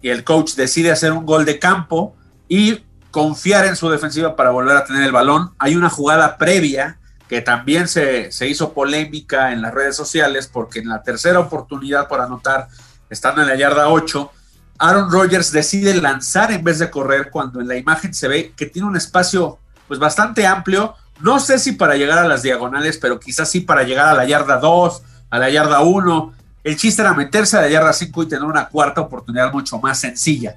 y 0.02 0.10
el 0.10 0.24
coach 0.24 0.56
decide 0.56 0.92
hacer 0.92 1.10
un 1.12 1.24
gol 1.24 1.46
de 1.46 1.58
campo 1.58 2.14
y 2.48 2.84
confiar 3.10 3.64
en 3.64 3.76
su 3.76 3.88
defensiva 3.88 4.36
para 4.36 4.50
volver 4.50 4.76
a 4.76 4.84
tener 4.84 5.04
el 5.04 5.12
balón. 5.12 5.52
Hay 5.58 5.74
una 5.74 5.88
jugada 5.88 6.36
previa 6.36 6.98
que 7.30 7.40
también 7.40 7.88
se, 7.88 8.28
hizo 8.46 8.74
polémica 8.74 9.52
en 9.52 9.62
las 9.62 9.72
redes 9.72 9.96
sociales 9.96 10.50
porque 10.52 10.80
en 10.80 10.90
la 10.90 11.02
tercera 11.02 11.40
oportunidad 11.40 12.06
por 12.06 12.20
anotar, 12.20 12.68
estando 13.12 13.42
en 13.42 13.48
la 13.48 13.56
yarda 13.56 13.88
8, 13.88 14.32
Aaron 14.78 15.10
Rodgers 15.10 15.52
decide 15.52 15.94
lanzar 15.94 16.50
en 16.50 16.64
vez 16.64 16.78
de 16.78 16.90
correr 16.90 17.30
cuando 17.30 17.60
en 17.60 17.68
la 17.68 17.76
imagen 17.76 18.14
se 18.14 18.28
ve 18.28 18.52
que 18.56 18.66
tiene 18.66 18.88
un 18.88 18.96
espacio 18.96 19.58
pues 19.86 20.00
bastante 20.00 20.46
amplio, 20.46 20.94
no 21.20 21.38
sé 21.38 21.58
si 21.58 21.72
para 21.72 21.94
llegar 21.94 22.18
a 22.18 22.26
las 22.26 22.42
diagonales, 22.42 22.98
pero 22.98 23.20
quizás 23.20 23.50
sí 23.50 23.60
para 23.60 23.82
llegar 23.82 24.08
a 24.08 24.14
la 24.14 24.24
yarda 24.24 24.56
2, 24.58 25.02
a 25.30 25.38
la 25.38 25.50
yarda 25.50 25.80
1. 25.80 26.34
El 26.64 26.76
chiste 26.76 27.02
era 27.02 27.14
meterse 27.14 27.56
a 27.56 27.60
la 27.60 27.68
yarda 27.68 27.92
5 27.92 28.22
y 28.22 28.28
tener 28.28 28.44
una 28.44 28.68
cuarta 28.68 29.02
oportunidad 29.02 29.52
mucho 29.52 29.78
más 29.78 30.00
sencilla. 30.00 30.54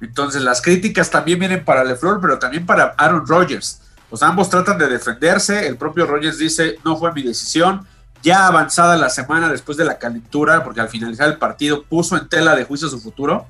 Entonces 0.00 0.42
las 0.42 0.62
críticas 0.62 1.10
también 1.10 1.38
vienen 1.38 1.64
para 1.64 1.84
LeFleur, 1.84 2.20
pero 2.20 2.38
también 2.38 2.64
para 2.64 2.94
Aaron 2.96 3.26
Rodgers 3.26 3.80
pues 4.08 4.22
ambos 4.22 4.48
tratan 4.48 4.78
de 4.78 4.88
defenderse. 4.88 5.66
El 5.66 5.76
propio 5.76 6.06
Rogers 6.06 6.38
dice, 6.38 6.76
no 6.84 6.96
fue 6.96 7.12
mi 7.12 7.22
decisión. 7.22 7.86
Ya 8.22 8.46
avanzada 8.46 8.96
la 8.96 9.10
semana 9.10 9.48
después 9.48 9.78
de 9.78 9.84
la 9.84 9.98
calentura, 9.98 10.64
porque 10.64 10.80
al 10.80 10.88
finalizar 10.88 11.28
el 11.28 11.38
partido 11.38 11.84
puso 11.84 12.16
en 12.16 12.28
tela 12.28 12.56
de 12.56 12.64
juicio 12.64 12.88
su 12.88 13.00
futuro. 13.00 13.46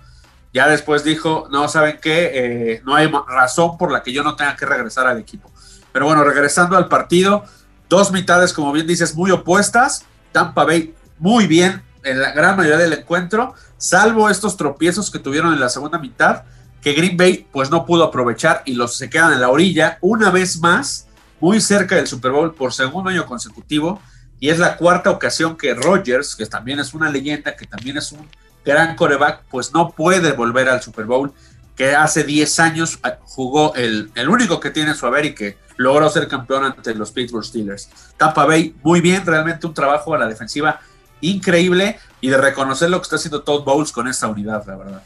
Ya 0.52 0.68
después 0.68 1.04
dijo, 1.04 1.48
no, 1.50 1.68
¿saben 1.68 1.98
qué? 2.00 2.30
Eh, 2.34 2.82
no 2.84 2.94
hay 2.94 3.10
razón 3.28 3.76
por 3.78 3.92
la 3.92 4.02
que 4.02 4.12
yo 4.12 4.22
no 4.22 4.36
tenga 4.36 4.56
que 4.56 4.66
regresar 4.66 5.06
al 5.06 5.18
equipo. 5.18 5.50
Pero 5.92 6.06
bueno, 6.06 6.24
regresando 6.24 6.76
al 6.76 6.88
partido, 6.88 7.44
dos 7.88 8.12
mitades, 8.12 8.52
como 8.52 8.72
bien 8.72 8.86
dices, 8.86 9.14
muy 9.14 9.30
opuestas. 9.30 10.04
Tampa 10.32 10.64
Bay 10.64 10.94
muy 11.18 11.46
bien 11.46 11.82
en 12.04 12.20
la 12.20 12.32
gran 12.32 12.56
mayoría 12.56 12.78
del 12.78 12.92
encuentro, 12.92 13.54
salvo 13.76 14.30
estos 14.30 14.56
tropiezos 14.56 15.10
que 15.10 15.18
tuvieron 15.18 15.52
en 15.52 15.60
la 15.60 15.68
segunda 15.68 15.98
mitad 15.98 16.42
que 16.80 16.92
Green 16.92 17.16
Bay 17.16 17.46
pues 17.52 17.70
no 17.70 17.84
pudo 17.84 18.04
aprovechar 18.04 18.62
y 18.64 18.74
los 18.74 18.96
se 18.96 19.10
quedan 19.10 19.32
en 19.32 19.40
la 19.40 19.48
orilla 19.48 19.98
una 20.00 20.30
vez 20.30 20.60
más, 20.60 21.06
muy 21.40 21.60
cerca 21.60 21.96
del 21.96 22.06
Super 22.06 22.32
Bowl 22.32 22.54
por 22.54 22.72
segundo 22.72 23.10
año 23.10 23.26
consecutivo 23.26 24.00
y 24.40 24.50
es 24.50 24.58
la 24.58 24.76
cuarta 24.76 25.10
ocasión 25.10 25.56
que 25.56 25.74
Rodgers, 25.74 26.36
que 26.36 26.46
también 26.46 26.78
es 26.78 26.94
una 26.94 27.10
leyenda, 27.10 27.56
que 27.56 27.66
también 27.66 27.96
es 27.96 28.12
un 28.12 28.26
gran 28.64 28.96
coreback, 28.96 29.44
pues 29.50 29.72
no 29.72 29.90
puede 29.90 30.32
volver 30.32 30.68
al 30.68 30.82
Super 30.82 31.06
Bowl, 31.06 31.32
que 31.74 31.94
hace 31.94 32.24
10 32.24 32.60
años 32.60 32.98
ah, 33.02 33.18
jugó 33.22 33.74
el, 33.74 34.10
el 34.14 34.28
único 34.28 34.60
que 34.60 34.70
tiene 34.70 34.94
su 34.94 35.06
haber 35.06 35.26
y 35.26 35.34
que 35.34 35.56
logró 35.76 36.08
ser 36.10 36.28
campeón 36.28 36.64
ante 36.64 36.94
los 36.94 37.10
Pittsburgh 37.12 37.44
Steelers. 37.44 37.88
Tampa 38.16 38.44
Bay, 38.44 38.74
muy 38.82 39.00
bien, 39.00 39.24
realmente 39.24 39.66
un 39.66 39.74
trabajo 39.74 40.14
a 40.14 40.18
la 40.18 40.26
defensiva 40.26 40.80
increíble 41.20 41.98
y 42.20 42.28
de 42.28 42.36
reconocer 42.36 42.90
lo 42.90 42.98
que 42.98 43.04
está 43.04 43.16
haciendo 43.16 43.42
Todd 43.42 43.64
Bowles 43.64 43.92
con 43.92 44.08
esta 44.08 44.28
unidad, 44.28 44.64
la 44.66 44.76
verdad. 44.76 45.02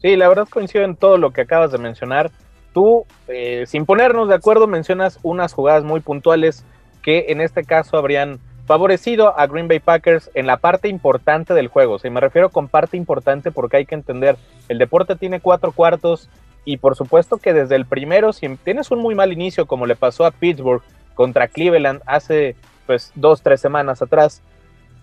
Sí, 0.00 0.16
la 0.16 0.28
verdad 0.28 0.48
coincido 0.48 0.84
en 0.84 0.96
todo 0.96 1.18
lo 1.18 1.32
que 1.32 1.42
acabas 1.42 1.72
de 1.72 1.78
mencionar. 1.78 2.30
Tú, 2.72 3.04
eh, 3.28 3.64
sin 3.66 3.84
ponernos 3.84 4.28
de 4.28 4.34
acuerdo, 4.34 4.66
mencionas 4.66 5.18
unas 5.22 5.52
jugadas 5.52 5.82
muy 5.82 6.00
puntuales 6.00 6.64
que 7.02 7.26
en 7.28 7.40
este 7.40 7.64
caso 7.64 7.96
habrían 7.96 8.38
favorecido 8.66 9.36
a 9.38 9.46
Green 9.46 9.66
Bay 9.66 9.80
Packers 9.80 10.30
en 10.34 10.46
la 10.46 10.58
parte 10.58 10.88
importante 10.88 11.54
del 11.54 11.68
juego. 11.68 11.98
Si 11.98 12.08
me 12.08 12.20
refiero 12.20 12.50
con 12.50 12.68
parte 12.68 12.96
importante 12.96 13.50
porque 13.50 13.78
hay 13.78 13.86
que 13.86 13.96
entender, 13.96 14.36
el 14.68 14.78
deporte 14.78 15.16
tiene 15.16 15.40
cuatro 15.40 15.72
cuartos 15.72 16.28
y 16.64 16.76
por 16.76 16.94
supuesto 16.94 17.38
que 17.38 17.52
desde 17.52 17.76
el 17.76 17.86
primero, 17.86 18.32
si 18.32 18.48
tienes 18.58 18.90
un 18.90 19.00
muy 19.00 19.14
mal 19.14 19.32
inicio 19.32 19.66
como 19.66 19.86
le 19.86 19.96
pasó 19.96 20.24
a 20.24 20.30
Pittsburgh 20.30 20.82
contra 21.14 21.48
Cleveland 21.48 22.00
hace 22.06 22.54
pues 22.86 23.12
dos, 23.14 23.42
tres 23.42 23.60
semanas 23.60 24.02
atrás, 24.02 24.42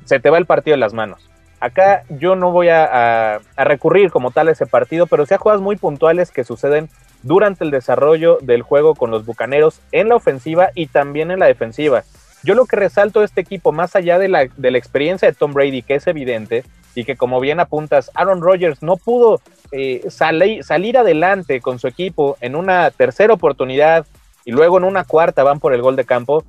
se 0.06 0.20
te 0.20 0.30
va 0.30 0.38
el 0.38 0.46
partido 0.46 0.76
en 0.76 0.80
las 0.80 0.94
manos. 0.94 1.30
Acá 1.60 2.04
yo 2.10 2.36
no 2.36 2.52
voy 2.52 2.70
a, 2.70 3.40
recurrir 3.58 4.12
como 4.12 4.32
tal 4.32 4.48
a 4.48 4.52
ese 4.52 4.66
partido, 4.66 5.08
pero 5.08 5.26
sí 5.26 5.34
a 5.34 5.38
jugadas 5.38 5.62
muy 5.62 5.76
puntuales 5.76 6.32
que 6.32 6.44
suceden 6.44 6.90
durante 7.24 7.64
el 7.64 7.72
desarrollo 7.72 8.38
del 8.42 8.62
juego 8.62 8.96
con 8.96 9.12
los 9.12 9.26
Bucaneros 9.26 9.82
en 9.92 10.10
la 10.10 10.16
ofensiva 10.16 10.70
y 10.76 10.88
también 10.88 11.32
en 11.32 11.40
la 11.40 11.48
defensiva. 11.48 12.04
Yo 12.44 12.56
lo 12.56 12.66
que 12.66 12.76
resalto 12.76 13.20
de 13.20 13.26
este 13.26 13.42
equipo, 13.42 13.72
más 13.72 13.96
allá 13.96 14.20
de 14.20 14.30
la, 14.30 14.44
experiencia 14.44 15.28
de 15.28 15.36
Tom 15.36 15.54
Brady, 15.54 15.82
que 15.82 15.96
es 15.96 16.08
evidente, 16.08 16.64
y 16.96 17.04
que 17.04 17.16
como 17.16 17.40
bien 17.40 17.60
apuntas, 17.60 18.10
Aaron 18.16 18.42
Rodgers 18.42 18.82
no 18.82 18.96
pudo 18.98 19.42
eh, 19.72 20.04
salir 20.10 20.98
adelante 20.98 21.62
con 21.62 21.78
su 21.80 21.88
equipo 21.88 22.38
en 22.42 22.56
una 22.56 22.90
tercera 22.92 23.34
oportunidad 23.34 24.06
y 24.46 24.52
luego 24.52 24.78
en 24.78 24.84
una 24.84 25.04
cuarta 25.04 25.44
van 25.44 25.60
por 25.60 25.74
el 25.74 25.82
gol 25.82 25.96
de 25.96 26.06
campo, 26.06 26.44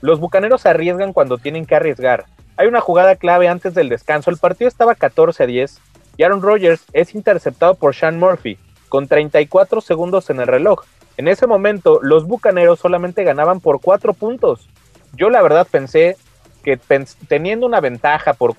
los 0.00 0.20
Bucaneros 0.20 0.66
arriesgan 0.66 1.12
cuando 1.12 1.38
tienen 1.38 1.64
que 1.64 1.76
arriesgar. 1.76 2.24
Hay 2.56 2.66
una 2.66 2.80
jugada 2.80 3.16
clave 3.16 3.48
antes 3.48 3.72
del 3.74 3.88
descanso, 3.88 4.30
el 4.30 4.38
partido 4.38 4.68
estaba 4.68 4.94
14 4.94 5.44
a 5.44 5.46
10 5.46 5.80
y 6.16 6.22
Aaron 6.24 6.42
Rodgers 6.42 6.84
es 6.92 7.14
interceptado 7.14 7.74
por 7.74 7.94
Sean 7.94 8.18
Murphy 8.18 8.58
con 8.96 9.08
34 9.08 9.82
segundos 9.82 10.30
en 10.30 10.40
el 10.40 10.46
reloj. 10.46 10.84
En 11.18 11.28
ese 11.28 11.46
momento 11.46 12.00
los 12.00 12.26
Bucaneros 12.26 12.78
solamente 12.78 13.24
ganaban 13.24 13.60
por 13.60 13.82
4 13.82 14.14
puntos. 14.14 14.70
Yo 15.12 15.28
la 15.28 15.42
verdad 15.42 15.68
pensé 15.70 16.16
que 16.64 16.80
teniendo 17.28 17.66
una 17.66 17.82
ventaja 17.82 18.32
por, 18.32 18.54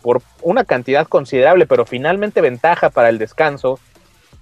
por 0.00 0.22
una 0.42 0.62
cantidad 0.62 1.08
considerable, 1.08 1.66
pero 1.66 1.86
finalmente 1.86 2.40
ventaja 2.40 2.90
para 2.90 3.08
el 3.08 3.18
descanso, 3.18 3.80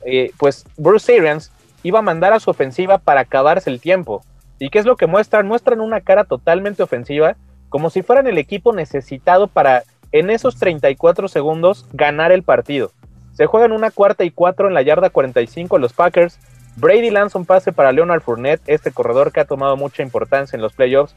eh, 0.05 0.33
pues 0.37 0.67
Bruce 0.77 1.17
Arians 1.17 1.51
iba 1.83 2.01
a 2.01 2.03
mandar 2.03 2.35
a 2.35 2.41
su 2.41 2.51
ofensiva 2.51 2.99
para 2.99 3.23
acabarse 3.23 3.71
el 3.71 3.81
tiempo. 3.81 4.23
¿Y 4.59 4.69
qué 4.69 4.81
es 4.81 4.85
lo 4.85 4.99
que 4.99 5.07
muestran? 5.07 5.47
Muestran 5.47 5.81
una 5.81 6.03
cara 6.03 6.25
totalmente 6.25 6.83
ofensiva, 6.83 7.37
como 7.71 7.89
si 7.89 8.03
fueran 8.03 8.27
el 8.27 8.37
equipo 8.37 8.75
necesitado 8.75 9.47
para 9.47 9.85
en 10.13 10.29
esos 10.29 10.59
34 10.59 11.27
segundos 11.27 11.87
ganar 11.95 12.33
el 12.33 12.43
partido. 12.43 12.93
Se 13.39 13.47
juegan 13.47 13.71
una 13.71 13.93
cuarta 13.93 14.25
y 14.25 14.33
cuatro 14.33 14.67
en 14.67 14.75
la 14.75 14.83
yarda 14.83 15.11
45 15.11 15.79
los 15.79 15.93
Packers. 15.93 16.41
Brady 16.75 17.11
lanza 17.11 17.39
un 17.39 17.47
pase 17.47 17.73
para 17.73 17.93
Leonard 17.93 18.21
Fournette, 18.21 18.61
este 18.67 18.91
corredor 18.91 19.31
que 19.31 19.39
ha 19.39 19.45
tomado 19.45 19.77
mucha 19.77 20.03
importancia 20.03 20.57
en 20.57 20.61
los 20.61 20.73
playoffs. 20.73 21.15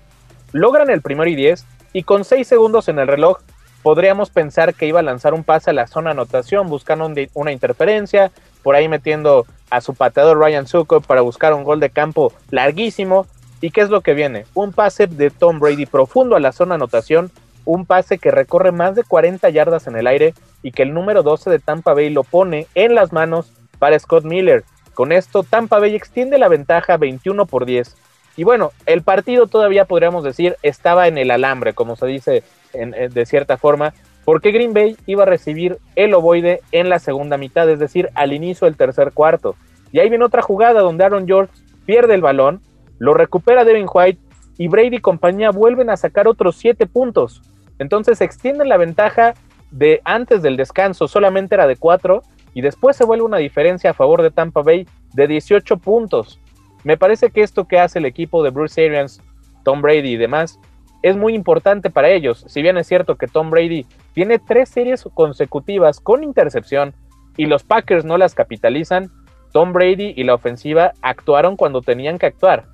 Logran 0.51 0.91
el 0.91 1.01
primero 1.01 1.27
y 1.27 1.33
10 1.33 1.65
y 1.93 2.03
con 2.03 2.23
6 2.23 2.47
segundos 2.47 2.89
en 2.89 2.99
el 2.99 3.07
reloj 3.07 3.39
podríamos 3.81 4.29
pensar 4.29 4.75
que 4.75 4.85
iba 4.85 4.99
a 4.99 5.03
lanzar 5.03 5.33
un 5.33 5.43
pase 5.43 5.71
a 5.71 5.73
la 5.73 5.87
zona 5.87 6.11
anotación 6.11 6.69
buscando 6.69 7.11
una 7.33 7.51
interferencia, 7.51 8.31
por 8.61 8.75
ahí 8.75 8.87
metiendo 8.87 9.47
a 9.71 9.81
su 9.81 9.95
pateador 9.95 10.37
Ryan 10.37 10.67
Succo 10.67 11.01
para 11.01 11.21
buscar 11.21 11.55
un 11.55 11.63
gol 11.63 11.79
de 11.79 11.89
campo 11.89 12.31
larguísimo. 12.51 13.25
¿Y 13.61 13.71
qué 13.71 13.81
es 13.81 13.89
lo 13.89 14.01
que 14.01 14.13
viene? 14.13 14.45
Un 14.53 14.73
pase 14.73 15.07
de 15.07 15.31
Tom 15.31 15.59
Brady 15.59 15.87
profundo 15.87 16.35
a 16.35 16.39
la 16.39 16.51
zona 16.51 16.75
anotación, 16.75 17.31
un 17.65 17.87
pase 17.87 18.19
que 18.19 18.29
recorre 18.29 18.71
más 18.71 18.93
de 18.93 19.03
40 19.03 19.49
yardas 19.49 19.87
en 19.87 19.95
el 19.95 20.05
aire 20.05 20.35
y 20.63 20.71
que 20.71 20.83
el 20.83 20.93
número 20.93 21.23
12 21.23 21.49
de 21.49 21.59
Tampa 21.59 21.93
Bay 21.93 22.09
lo 22.09 22.23
pone 22.23 22.67
en 22.75 22.95
las 22.95 23.11
manos 23.11 23.51
para 23.79 23.97
Scott 23.97 24.25
Miller. 24.25 24.63
Con 24.93 25.11
esto, 25.11 25.43
Tampa 25.43 25.79
Bay 25.79 25.95
extiende 25.95 26.37
la 26.37 26.47
ventaja 26.47 26.97
21 26.97 27.45
por 27.45 27.65
10. 27.65 27.95
Y 28.37 28.43
bueno, 28.43 28.71
el 28.85 29.01
partido 29.01 29.47
todavía 29.47 29.85
podríamos 29.85 30.23
decir 30.23 30.55
estaba 30.63 31.07
en 31.07 31.17
el 31.17 31.31
alambre, 31.31 31.73
como 31.73 31.95
se 31.95 32.05
dice 32.05 32.43
de 32.73 33.25
cierta 33.25 33.57
forma, 33.57 33.93
porque 34.23 34.51
Green 34.51 34.73
Bay 34.73 34.95
iba 35.07 35.23
a 35.23 35.25
recibir 35.25 35.79
el 35.95 36.13
ovoide 36.13 36.61
en 36.71 36.89
la 36.89 36.99
segunda 36.99 37.37
mitad, 37.37 37.69
es 37.69 37.79
decir, 37.79 38.09
al 38.13 38.33
inicio 38.33 38.65
del 38.65 38.77
tercer 38.77 39.11
cuarto. 39.11 39.55
Y 39.91 39.99
ahí 39.99 40.09
viene 40.09 40.23
otra 40.23 40.41
jugada 40.41 40.81
donde 40.81 41.03
Aaron 41.03 41.27
George 41.27 41.51
pierde 41.85 42.13
el 42.13 42.21
balón, 42.21 42.61
lo 42.99 43.13
recupera 43.13 43.65
Devin 43.65 43.87
White 43.91 44.21
y 44.57 44.67
Brady 44.67 44.97
y 44.97 45.01
compañía 45.01 45.49
vuelven 45.49 45.89
a 45.89 45.97
sacar 45.97 46.27
otros 46.27 46.55
7 46.57 46.85
puntos. 46.85 47.41
Entonces 47.79 48.21
extienden 48.21 48.69
la 48.69 48.77
ventaja 48.77 49.33
de 49.71 50.01
antes 50.03 50.41
del 50.41 50.57
descanso 50.57 51.07
solamente 51.07 51.55
era 51.55 51.67
de 51.67 51.77
4 51.77 52.21
y 52.53 52.61
después 52.61 52.95
se 52.97 53.05
vuelve 53.05 53.23
una 53.23 53.37
diferencia 53.37 53.91
a 53.91 53.93
favor 53.93 54.21
de 54.21 54.31
Tampa 54.31 54.61
Bay 54.61 54.85
de 55.13 55.27
18 55.27 55.77
puntos. 55.77 56.39
Me 56.83 56.97
parece 56.97 57.31
que 57.31 57.41
esto 57.41 57.67
que 57.67 57.79
hace 57.79 57.99
el 57.99 58.05
equipo 58.05 58.43
de 58.43 58.49
Bruce 58.49 58.85
Arians, 58.85 59.21
Tom 59.63 59.81
Brady 59.81 60.13
y 60.13 60.17
demás 60.17 60.59
es 61.03 61.17
muy 61.17 61.33
importante 61.33 61.89
para 61.89 62.09
ellos. 62.09 62.45
Si 62.47 62.61
bien 62.61 62.77
es 62.77 62.87
cierto 62.87 63.15
que 63.15 63.27
Tom 63.27 63.49
Brady 63.49 63.85
tiene 64.13 64.39
tres 64.39 64.69
series 64.69 65.03
consecutivas 65.13 65.99
con 65.99 66.23
intercepción 66.23 66.93
y 67.37 67.45
los 67.45 67.63
Packers 67.63 68.05
no 68.05 68.17
las 68.17 68.35
capitalizan, 68.35 69.09
Tom 69.51 69.73
Brady 69.73 70.13
y 70.15 70.23
la 70.23 70.35
ofensiva 70.35 70.93
actuaron 71.01 71.55
cuando 71.55 71.81
tenían 71.81 72.19
que 72.19 72.27
actuar. 72.27 72.65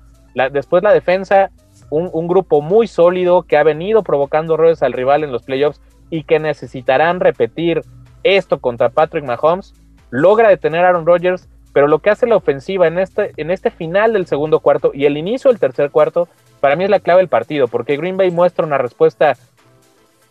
después 0.52 0.82
la 0.82 0.92
defensa, 0.92 1.50
un, 1.90 2.10
un, 2.12 2.28
grupo 2.28 2.60
muy 2.60 2.86
sólido 2.86 3.42
que 3.42 3.56
ha 3.56 3.62
venido 3.62 4.02
provocando 4.02 4.54
errores 4.54 4.82
al 4.82 4.92
rival 4.92 5.24
en 5.24 5.32
los 5.32 5.42
playoffs 5.42 5.80
y 6.10 6.24
que 6.24 6.38
necesitarán 6.38 7.20
repetir 7.20 7.82
esto 8.22 8.58
contra 8.60 8.88
Patrick 8.90 9.24
Mahomes, 9.24 9.74
logra 10.10 10.48
detener 10.48 10.84
a 10.84 10.88
Aaron 10.88 11.06
Rodgers, 11.06 11.48
pero 11.72 11.86
lo 11.86 12.00
que 12.00 12.10
hace 12.10 12.26
la 12.26 12.36
ofensiva 12.36 12.86
en 12.86 12.98
este, 12.98 13.32
en 13.36 13.50
este 13.50 13.70
final 13.70 14.12
del 14.12 14.26
segundo 14.26 14.60
cuarto 14.60 14.90
y 14.94 15.04
el 15.04 15.16
inicio 15.16 15.50
del 15.50 15.60
tercer 15.60 15.90
cuarto, 15.90 16.28
para 16.60 16.76
mí 16.76 16.84
es 16.84 16.90
la 16.90 17.00
clave 17.00 17.20
del 17.20 17.28
partido, 17.28 17.68
porque 17.68 17.96
Green 17.96 18.16
Bay 18.16 18.30
muestra 18.30 18.66
una 18.66 18.78
respuesta 18.78 19.36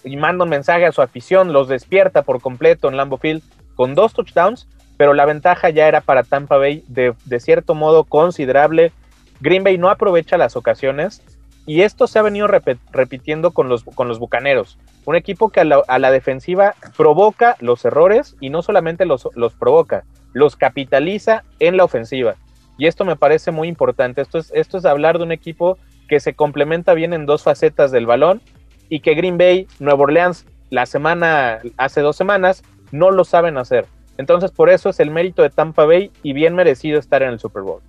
y 0.04 0.18
manda 0.18 0.44
un 0.44 0.50
mensaje 0.50 0.86
a 0.86 0.92
su 0.92 1.02
afición, 1.02 1.54
los 1.54 1.68
despierta 1.68 2.22
por 2.22 2.42
completo 2.42 2.90
en 2.90 2.98
Lambeau 2.98 3.20
Field 3.20 3.44
con 3.76 3.96
dos 3.96 4.14
touchdowns, 4.14 4.68
pero 4.98 5.14
la 5.14 5.26
ventaja 5.26 5.70
ya 5.70 5.88
era 5.88 6.02
para 6.02 6.24
Tampa 6.24 6.58
Bay 6.58 6.84
de, 6.88 7.14
de 7.26 7.40
cierto 7.40 7.76
modo 7.76 8.04
considerable. 8.04 8.92
Green 9.40 9.64
Bay 9.64 9.78
no 9.78 9.90
aprovecha 9.90 10.38
las 10.38 10.56
ocasiones 10.56 11.22
y 11.68 11.82
esto 11.82 12.08
se 12.08 12.18
ha 12.18 12.24
venido 12.24 12.48
repitiendo 12.92 13.52
con 13.52 13.70
los, 13.70 13.84
con 13.84 14.08
los 14.08 14.18
Bucaneros. 14.18 14.80
Un 15.08 15.16
equipo 15.16 15.48
que 15.48 15.62
a 15.62 15.64
la, 15.64 16.12
defensiva 16.12 16.76
provoca 16.98 17.56
los 17.62 17.86
errores 17.86 18.36
y 18.42 18.50
no 18.50 18.62
solamente 18.62 19.06
los, 19.06 19.30
los, 19.36 19.54
provoca, 19.54 20.04
los 20.34 20.58
capitaliza 20.58 21.46
en 21.60 21.78
la 21.78 21.86
ofensiva. 21.86 22.36
Y 22.78 22.88
esto 22.88 23.06
me 23.06 23.16
parece 23.16 23.52
muy 23.52 23.70
importante. 23.70 24.20
Esto 24.20 24.38
es, 24.38 24.52
esto 24.54 24.78
es 24.78 24.84
hablar 24.84 25.18
de 25.18 25.24
un 25.24 25.32
equipo 25.32 25.78
que 26.10 26.20
se 26.20 26.34
complementa 26.34 26.94
bien 26.94 27.14
en 27.14 27.26
dos 27.26 27.44
facetas 27.44 27.90
del 27.92 28.06
balón 28.06 28.42
y 28.90 29.00
que 29.00 29.16
Green 29.16 29.38
Bay, 29.38 29.66
Nueva 29.80 30.04
Orleans, 30.04 30.46
la 30.72 30.86
semana, 30.86 31.60
hace 31.78 32.02
dos 32.02 32.18
semanas, 32.18 32.62
no 32.92 33.10
lo 33.10 33.24
saben 33.24 33.58
hacer. 33.58 33.86
Entonces, 34.18 34.52
por 34.52 34.70
eso 34.70 34.90
es 34.90 35.00
el 35.00 35.10
mérito 35.10 35.42
de 35.42 35.50
Tampa 35.50 35.86
Bay 35.86 36.12
y 36.22 36.34
bien 36.34 36.54
merecido 36.54 37.00
estar 37.00 37.24
en 37.24 37.30
el 37.30 37.40
Super 37.40 37.62
Bowl. 37.62 37.82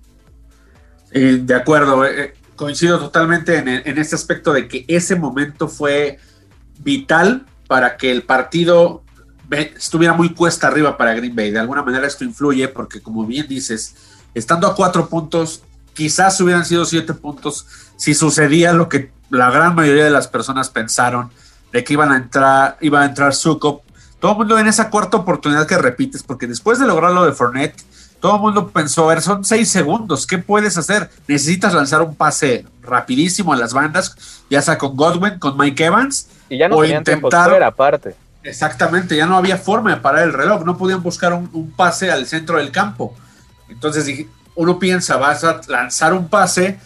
de 1.11 1.53
acuerdo. 1.53 2.05
Eh, 2.05 2.23
eh, 2.23 2.33
coincido 2.59 2.99
totalmente 2.99 3.57
en, 3.57 3.97
este 3.97 4.15
aspecto 4.15 4.51
de 4.51 4.67
que 4.67 4.83
ese 4.89 5.15
momento 5.15 5.69
fue 5.69 6.19
vital 6.79 7.45
para 7.67 7.97
que 7.97 8.11
el 8.11 8.23
partido 8.23 9.03
estuviera 9.51 10.13
muy 10.13 10.33
cuesta 10.33 10.67
arriba 10.67 10.97
para 10.97 11.13
Green 11.13 11.35
Bay. 11.35 11.51
De 11.51 11.59
alguna 11.59 11.83
manera 11.83 12.07
esto 12.07 12.23
influye 12.23 12.67
porque, 12.67 13.01
como 13.01 13.25
bien 13.25 13.47
dices, 13.47 13.95
estando 14.33 14.67
a 14.67 14.75
cuatro 14.75 15.07
puntos, 15.07 15.63
quizás 15.93 16.39
hubieran 16.41 16.65
sido 16.65 16.85
siete 16.85 17.13
puntos 17.13 17.65
si 17.97 18.13
sucedía 18.13 18.73
lo 18.73 18.89
que 18.89 19.11
la 19.29 19.51
gran 19.51 19.75
mayoría 19.75 20.05
de 20.05 20.09
las 20.09 20.27
personas 20.27 20.69
pensaron 20.69 21.31
de 21.71 21.83
que 21.83 21.93
iban 21.93 22.11
a 22.11 22.17
entrar, 22.17 22.77
iba 22.81 23.01
a 23.01 23.05
entrar 23.05 23.35
Suco. 23.35 23.83
Todo 24.19 24.31
el 24.33 24.37
mundo 24.39 24.57
en 24.57 24.67
esa 24.67 24.89
cuarta 24.89 25.17
oportunidad 25.17 25.67
que 25.67 25.77
repites, 25.77 26.23
porque 26.23 26.47
después 26.47 26.79
de 26.79 26.87
lograr 26.87 27.11
lo 27.11 27.25
de 27.25 27.31
Fournette, 27.31 27.83
todo 28.19 28.35
el 28.35 28.41
mundo 28.41 28.69
pensó, 28.69 29.05
a 29.05 29.13
ver, 29.13 29.21
son 29.21 29.45
seis 29.45 29.69
segundos, 29.69 30.27
¿qué 30.27 30.39
puedes 30.39 30.77
hacer? 30.77 31.09
Necesitas 31.27 31.73
lanzar 31.73 32.01
un 32.01 32.15
pase 32.15 32.65
rapidísimo 32.81 33.53
a 33.53 33.57
las 33.57 33.73
bandas, 33.73 34.15
ya 34.49 34.61
sea 34.61 34.77
con 34.77 34.95
Godwin, 34.95 35.39
con 35.39 35.57
Mike 35.57 35.85
Evans, 35.85 36.27
y 36.49 36.57
ya 36.57 36.67
no 36.67 36.77
o 36.77 36.85
intentar 36.85 37.63
aparte. 37.63 38.15
Exactamente, 38.43 39.15
ya 39.15 39.25
no 39.25 39.37
había 39.37 39.57
forma 39.57 39.91
de 39.91 40.01
parar 40.01 40.23
el 40.23 40.33
reloj, 40.33 40.63
no 40.65 40.77
podían 40.77 41.03
buscar 41.03 41.33
un, 41.33 41.73
pase 41.75 42.11
al 42.11 42.25
centro 42.25 42.57
del 42.57 42.71
campo. 42.71 43.15
Entonces 43.67 44.25
uno 44.55 44.79
piensa, 44.79 45.17
vas 45.17 45.43
a 45.43 45.61
lanzar 45.67 46.13
un 46.13 46.29
pase, 46.29 46.79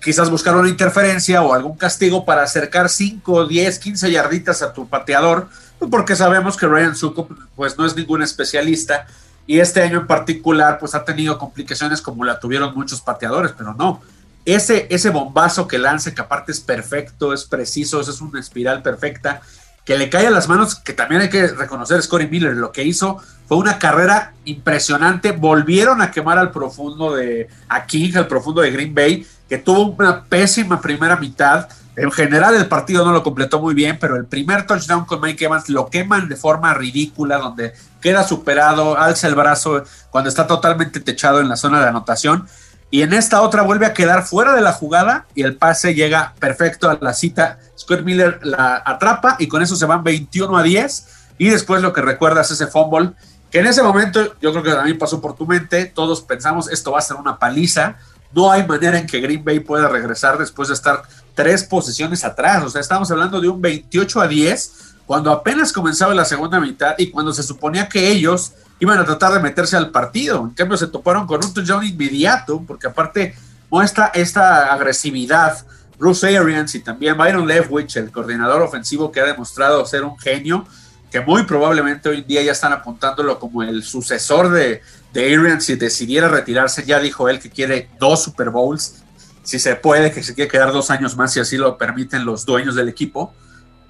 quizás 0.00 0.30
buscar 0.30 0.56
una 0.56 0.68
interferencia 0.68 1.42
o 1.42 1.52
algún 1.54 1.76
castigo 1.76 2.24
para 2.24 2.42
acercar 2.42 2.88
5, 2.88 3.46
10, 3.46 3.78
15 3.78 4.10
yarditas 4.10 4.62
a 4.62 4.72
tu 4.72 4.88
pateador, 4.88 5.48
porque 5.90 6.16
sabemos 6.16 6.56
que 6.56 6.66
Ryan 6.66 6.94
Suko 6.94 7.28
pues 7.56 7.76
no 7.76 7.84
es 7.84 7.96
ningún 7.96 8.22
especialista 8.22 9.06
y 9.46 9.60
este 9.60 9.82
año 9.82 10.00
en 10.00 10.06
particular, 10.06 10.78
pues 10.78 10.94
ha 10.94 11.04
tenido 11.04 11.38
complicaciones 11.38 12.00
como 12.00 12.24
la 12.24 12.38
tuvieron 12.38 12.74
muchos 12.74 13.00
pateadores, 13.00 13.52
pero 13.56 13.74
no. 13.74 14.00
Ese, 14.44 14.86
ese 14.90 15.10
bombazo 15.10 15.68
que 15.68 15.78
lanza, 15.78 16.14
que 16.14 16.20
aparte 16.20 16.52
es 16.52 16.60
perfecto, 16.60 17.32
es 17.32 17.44
preciso, 17.44 18.00
es 18.00 18.20
una 18.20 18.40
espiral 18.40 18.82
perfecta, 18.82 19.40
que 19.84 19.96
le 19.98 20.08
cae 20.08 20.26
a 20.26 20.30
las 20.30 20.48
manos, 20.48 20.76
que 20.76 20.92
también 20.92 21.22
hay 21.22 21.28
que 21.28 21.48
reconocer 21.48 22.00
Scotty 22.02 22.26
Miller, 22.26 22.54
lo 22.54 22.70
que 22.70 22.84
hizo 22.84 23.20
fue 23.46 23.56
una 23.56 23.78
carrera 23.78 24.32
impresionante. 24.44 25.32
Volvieron 25.32 26.00
a 26.00 26.10
quemar 26.10 26.38
al 26.38 26.52
profundo 26.52 27.14
de 27.14 27.48
a 27.68 27.86
King, 27.86 28.12
al 28.16 28.28
profundo 28.28 28.62
de 28.62 28.70
Green 28.70 28.94
Bay, 28.94 29.26
que 29.48 29.58
tuvo 29.58 29.86
una 29.86 30.24
pésima 30.24 30.80
primera 30.80 31.16
mitad, 31.16 31.68
En 31.94 32.10
general 32.10 32.54
el 32.54 32.68
partido 32.68 33.04
no 33.04 33.12
lo 33.12 33.22
completó 33.22 33.60
muy 33.60 33.74
bien, 33.74 33.98
pero 34.00 34.16
el 34.16 34.24
primer 34.24 34.66
touchdown 34.66 35.04
con 35.04 35.20
Mike 35.20 35.44
Evans 35.44 35.68
lo 35.68 35.90
queman 35.90 36.26
de 36.26 36.36
forma 36.36 36.72
ridícula, 36.72 37.36
donde 37.36 37.74
queda 38.00 38.26
superado, 38.26 38.96
alza 38.98 39.28
el 39.28 39.34
brazo 39.34 39.84
cuando 40.08 40.30
está 40.30 40.46
totalmente 40.46 41.00
techado 41.00 41.40
en 41.40 41.50
la 41.50 41.56
zona 41.56 41.82
de 41.82 41.88
anotación. 41.88 42.48
Y 42.92 43.00
en 43.00 43.14
esta 43.14 43.40
otra 43.40 43.62
vuelve 43.62 43.86
a 43.86 43.94
quedar 43.94 44.22
fuera 44.26 44.54
de 44.54 44.60
la 44.60 44.74
jugada 44.74 45.24
y 45.34 45.44
el 45.44 45.56
pase 45.56 45.94
llega 45.94 46.34
perfecto 46.38 46.90
a 46.90 46.98
la 47.00 47.14
cita. 47.14 47.58
Scott 47.74 48.02
Miller 48.02 48.38
la 48.42 48.82
atrapa 48.84 49.36
y 49.38 49.48
con 49.48 49.62
eso 49.62 49.76
se 49.76 49.86
van 49.86 50.04
21 50.04 50.54
a 50.54 50.62
10. 50.62 51.06
Y 51.38 51.48
después 51.48 51.80
lo 51.80 51.94
que 51.94 52.02
recuerdas 52.02 52.50
es 52.50 52.60
ese 52.60 52.70
fumble, 52.70 53.12
que 53.50 53.60
en 53.60 53.66
ese 53.66 53.82
momento 53.82 54.34
yo 54.42 54.52
creo 54.52 54.62
que 54.62 54.72
también 54.72 54.98
pasó 54.98 55.22
por 55.22 55.34
tu 55.34 55.46
mente. 55.46 55.86
Todos 55.86 56.20
pensamos 56.20 56.70
esto 56.70 56.92
va 56.92 56.98
a 56.98 57.00
ser 57.02 57.16
una 57.16 57.38
paliza. 57.38 57.96
No 58.30 58.52
hay 58.52 58.66
manera 58.66 58.98
en 58.98 59.06
que 59.06 59.20
Green 59.20 59.42
Bay 59.42 59.60
pueda 59.60 59.88
regresar 59.88 60.36
después 60.36 60.68
de 60.68 60.74
estar 60.74 61.00
tres 61.34 61.64
posiciones 61.64 62.26
atrás. 62.26 62.62
O 62.62 62.68
sea, 62.68 62.82
estamos 62.82 63.10
hablando 63.10 63.40
de 63.40 63.48
un 63.48 63.62
28 63.62 64.20
a 64.20 64.28
10 64.28 64.72
cuando 65.06 65.32
apenas 65.32 65.72
comenzaba 65.72 66.12
la 66.12 66.26
segunda 66.26 66.60
mitad 66.60 66.94
y 66.98 67.10
cuando 67.10 67.32
se 67.32 67.42
suponía 67.42 67.88
que 67.88 68.10
ellos 68.10 68.52
iban 68.82 68.98
a 68.98 69.04
tratar 69.04 69.32
de 69.32 69.38
meterse 69.38 69.76
al 69.76 69.90
partido. 69.90 70.40
En 70.42 70.50
cambio, 70.50 70.76
se 70.76 70.88
toparon 70.88 71.24
con 71.24 71.44
un 71.44 71.54
touchdown 71.54 71.84
inmediato, 71.84 72.64
porque 72.66 72.88
aparte 72.88 73.32
muestra 73.70 74.10
esta 74.12 74.72
agresividad. 74.72 75.64
Bruce 75.96 76.36
Arians 76.36 76.74
y 76.74 76.80
también 76.80 77.16
Byron 77.16 77.46
Leftwich, 77.46 77.96
el 77.96 78.10
coordinador 78.10 78.60
ofensivo 78.60 79.12
que 79.12 79.20
ha 79.20 79.24
demostrado 79.24 79.86
ser 79.86 80.02
un 80.02 80.18
genio, 80.18 80.66
que 81.12 81.20
muy 81.20 81.44
probablemente 81.44 82.08
hoy 82.08 82.18
en 82.18 82.26
día 82.26 82.42
ya 82.42 82.50
están 82.50 82.72
apuntándolo 82.72 83.38
como 83.38 83.62
el 83.62 83.84
sucesor 83.84 84.50
de, 84.50 84.82
de 85.12 85.26
Arians 85.26 85.64
si 85.64 85.76
decidiera 85.76 86.26
retirarse. 86.26 86.84
Ya 86.84 86.98
dijo 86.98 87.28
él 87.28 87.38
que 87.38 87.50
quiere 87.50 87.88
dos 88.00 88.24
Super 88.24 88.50
Bowls 88.50 88.96
si 89.44 89.60
se 89.60 89.76
puede, 89.76 90.10
que 90.10 90.24
se 90.24 90.34
quiere 90.34 90.50
quedar 90.50 90.72
dos 90.72 90.90
años 90.90 91.16
más 91.16 91.32
si 91.32 91.38
así 91.38 91.56
lo 91.56 91.78
permiten 91.78 92.24
los 92.24 92.44
dueños 92.44 92.74
del 92.74 92.88
equipo. 92.88 93.32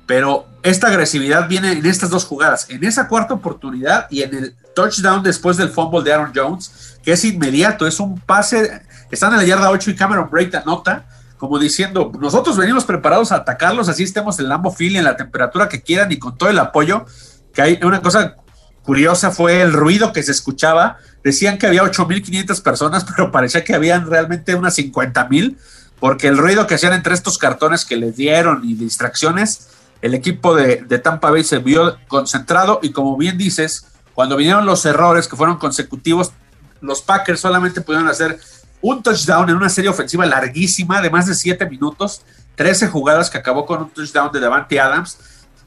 Pero 0.05 0.45
esta 0.63 0.89
agresividad 0.89 1.49
viene 1.49 1.73
en 1.73 1.87
estas 1.87 2.11
dos 2.11 2.27
jugadas, 2.27 2.67
en 2.69 2.85
esa 2.85 3.09
cuarta 3.09 3.33
oportunidad 3.33 4.07
y 4.11 4.21
en 4.21 4.35
el 4.35 4.57
touchdown 4.75 5.23
después 5.23 5.57
del 5.57 5.71
fumble 5.71 6.03
de 6.03 6.13
Aaron 6.13 6.33
Jones, 6.35 6.99
que 7.03 7.13
es 7.13 7.25
inmediato, 7.25 7.87
es 7.87 8.01
un 8.01 8.19
pase, 8.21 8.83
están 9.11 9.33
en 9.33 9.39
la 9.39 9.45
yarda 9.45 9.71
8 9.71 9.91
y 9.91 9.97
Cameron 9.97 10.29
Break 10.31 10.55
anota, 10.55 11.07
como 11.39 11.59
diciendo, 11.59 12.13
nosotros 12.21 12.57
venimos 12.57 12.85
preparados 12.85 13.33
a 13.33 13.37
atacarlos, 13.37 13.89
así 13.89 14.05
estemos 14.05 14.39
en 14.39 14.49
Lambo 14.49 14.71
Field, 14.71 14.97
en 14.97 15.05
la 15.05 15.17
temperatura 15.17 15.69
que 15.69 15.83
quieran 15.83 16.13
y 16.13 16.19
con 16.19 16.39
todo 16.39 16.49
el 16.49 16.59
apoyo, 16.59 17.05
que 17.53 17.63
hay 17.63 17.81
una 17.83 18.01
cosa 18.01 18.37
curiosa 18.83 19.31
fue 19.31 19.63
el 19.63 19.73
ruido 19.73 20.13
que 20.13 20.23
se 20.23 20.33
escuchaba. 20.33 20.99
Decían 21.25 21.59
que 21.59 21.67
había 21.67 21.83
8.500 21.83 22.63
personas, 22.63 23.05
pero 23.17 23.31
parecía 23.31 23.65
que 23.65 23.75
habían 23.75 24.09
realmente 24.09 24.55
unas 24.55 24.77
50.000, 24.79 25.57
porque 26.01 26.29
el 26.29 26.37
ruido 26.37 26.67
que 26.67 26.75
hacían 26.75 26.93
entre 26.93 27.15
estos 27.15 27.39
cartones 27.39 27.85
que 27.85 27.97
les 27.97 28.17
dieron 28.17 28.63
y 28.65 28.75
distracciones, 28.75 29.69
el 30.01 30.15
equipo 30.15 30.55
de, 30.57 30.77
Tampa 30.99 31.31
Bay 31.31 31.45
se 31.45 31.59
vio 31.59 31.97
concentrado 32.09 32.81
y 32.83 32.91
como 32.91 33.17
bien 33.17 33.39
dices, 33.39 33.87
cuando 34.15 34.37
vinieron 34.37 34.67
los 34.67 34.85
errores 34.85 35.29
que 35.29 35.37
fueron 35.37 35.59
consecutivos, 35.59 36.33
los 36.81 37.03
Packers 37.03 37.41
solamente 37.41 37.81
pudieron 37.81 38.09
hacer 38.09 38.39
un 38.81 39.03
touchdown 39.03 39.49
en 39.49 39.57
una 39.57 39.69
serie 39.69 39.91
ofensiva 39.91 40.27
larguísima 40.27 41.01
de 41.01 41.11
más 41.11 41.27
de 41.27 41.35
7 41.35 41.67
minutos, 41.67 42.23
13 42.57 42.89
jugadas 42.89 43.31
que 43.31 43.39
acabó 43.39 43.65
con 43.65 43.83
un 43.83 43.91
touchdown 43.91 44.33
de 44.33 44.41
Davante 44.41 44.81
Adams, 44.81 45.19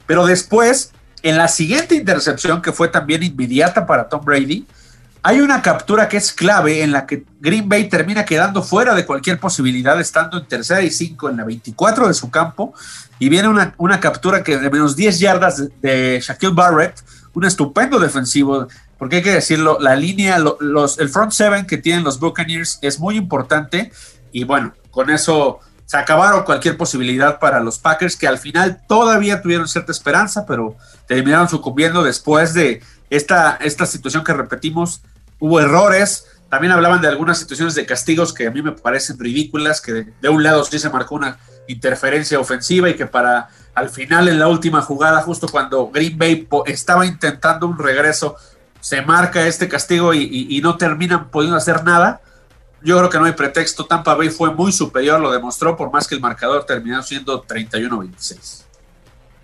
pero 0.06 0.26
después 0.26 0.92
en 1.22 1.36
la 1.36 1.48
siguiente 1.48 1.94
intercepción, 1.94 2.62
que 2.62 2.72
fue 2.72 2.88
también 2.88 3.22
inmediata 3.22 3.86
para 3.86 4.08
Tom 4.08 4.24
Brady, 4.24 4.66
hay 5.22 5.40
una 5.40 5.60
captura 5.60 6.08
que 6.08 6.18
es 6.18 6.32
clave 6.32 6.84
en 6.84 6.92
la 6.92 7.04
que 7.04 7.24
Green 7.40 7.68
Bay 7.68 7.88
termina 7.88 8.24
quedando 8.24 8.62
fuera 8.62 8.94
de 8.94 9.04
cualquier 9.04 9.40
posibilidad, 9.40 10.00
estando 10.00 10.38
en 10.38 10.46
tercera 10.46 10.82
y 10.82 10.90
cinco 10.92 11.28
en 11.28 11.38
la 11.38 11.44
24 11.44 12.06
de 12.06 12.14
su 12.14 12.30
campo, 12.30 12.74
y 13.18 13.28
viene 13.28 13.48
una, 13.48 13.74
una 13.78 13.98
captura 13.98 14.44
que 14.44 14.56
de 14.56 14.70
menos 14.70 14.94
10 14.94 15.18
yardas 15.18 15.68
de, 15.82 16.20
Shaquille 16.24 16.54
Barrett, 16.54 17.02
un 17.36 17.44
estupendo 17.44 17.98
defensivo, 17.98 18.66
porque 18.98 19.16
hay 19.16 19.22
que 19.22 19.32
decirlo, 19.32 19.76
la 19.78 19.94
línea, 19.94 20.38
los, 20.38 20.98
el 20.98 21.10
front 21.10 21.32
seven 21.32 21.66
que 21.66 21.76
tienen 21.76 22.02
los 22.02 22.18
Buccaneers 22.18 22.78
es 22.80 22.98
muy 22.98 23.16
importante, 23.16 23.92
y 24.32 24.44
bueno, 24.44 24.72
con 24.90 25.10
eso 25.10 25.60
se 25.84 25.98
acabaron 25.98 26.44
cualquier 26.44 26.78
posibilidad 26.78 27.38
para 27.38 27.60
los 27.60 27.78
Packers, 27.78 28.16
que 28.16 28.26
al 28.26 28.38
final 28.38 28.80
todavía 28.88 29.42
tuvieron 29.42 29.68
cierta 29.68 29.92
esperanza, 29.92 30.46
pero 30.46 30.76
terminaron 31.06 31.46
sucumbiendo 31.46 32.02
después 32.02 32.54
de 32.54 32.82
esta, 33.10 33.58
esta 33.60 33.84
situación 33.84 34.24
que 34.24 34.32
repetimos. 34.32 35.02
Hubo 35.38 35.60
errores, 35.60 36.24
también 36.48 36.72
hablaban 36.72 37.00
de 37.00 37.08
algunas 37.08 37.38
situaciones 37.38 37.74
de 37.74 37.86
castigos 37.86 38.32
que 38.32 38.46
a 38.46 38.50
mí 38.50 38.62
me 38.62 38.72
parecen 38.72 39.18
ridículas, 39.18 39.80
que 39.80 40.06
de, 40.20 40.28
un 40.28 40.42
lado 40.42 40.64
sí 40.64 40.78
se 40.78 40.90
marcó 40.90 41.16
una 41.16 41.38
interferencia 41.68 42.38
ofensiva 42.38 42.88
y 42.88 42.94
que 42.94 43.06
para 43.06 43.48
al 43.74 43.90
final 43.90 44.28
en 44.28 44.38
la 44.38 44.48
última 44.48 44.80
jugada, 44.80 45.20
justo 45.22 45.48
cuando 45.48 45.88
Green 45.90 46.16
Bay 46.16 46.48
estaba 46.66 47.04
intentando 47.04 47.66
un 47.66 47.78
regreso, 47.78 48.36
se 48.80 49.02
marca 49.02 49.46
este 49.46 49.68
castigo 49.68 50.14
y, 50.14 50.60
no 50.62 50.76
terminan 50.76 51.28
pudiendo 51.30 51.56
hacer 51.56 51.84
nada 51.84 52.20
yo 52.82 52.96
creo 52.98 53.10
que 53.10 53.18
no 53.18 53.24
hay 53.24 53.32
pretexto. 53.32 53.84
Tampa 53.84 54.14
Bay 54.14 54.28
fue 54.28 54.54
muy 54.54 54.70
superior, 54.70 55.18
lo 55.18 55.32
demostró, 55.32 55.76
por 55.76 55.90
más 55.90 56.06
que 56.06 56.14
el 56.14 56.20
marcador 56.20 56.64
terminó 56.64 57.02
siendo 57.02 57.42
31-26. 57.44 58.64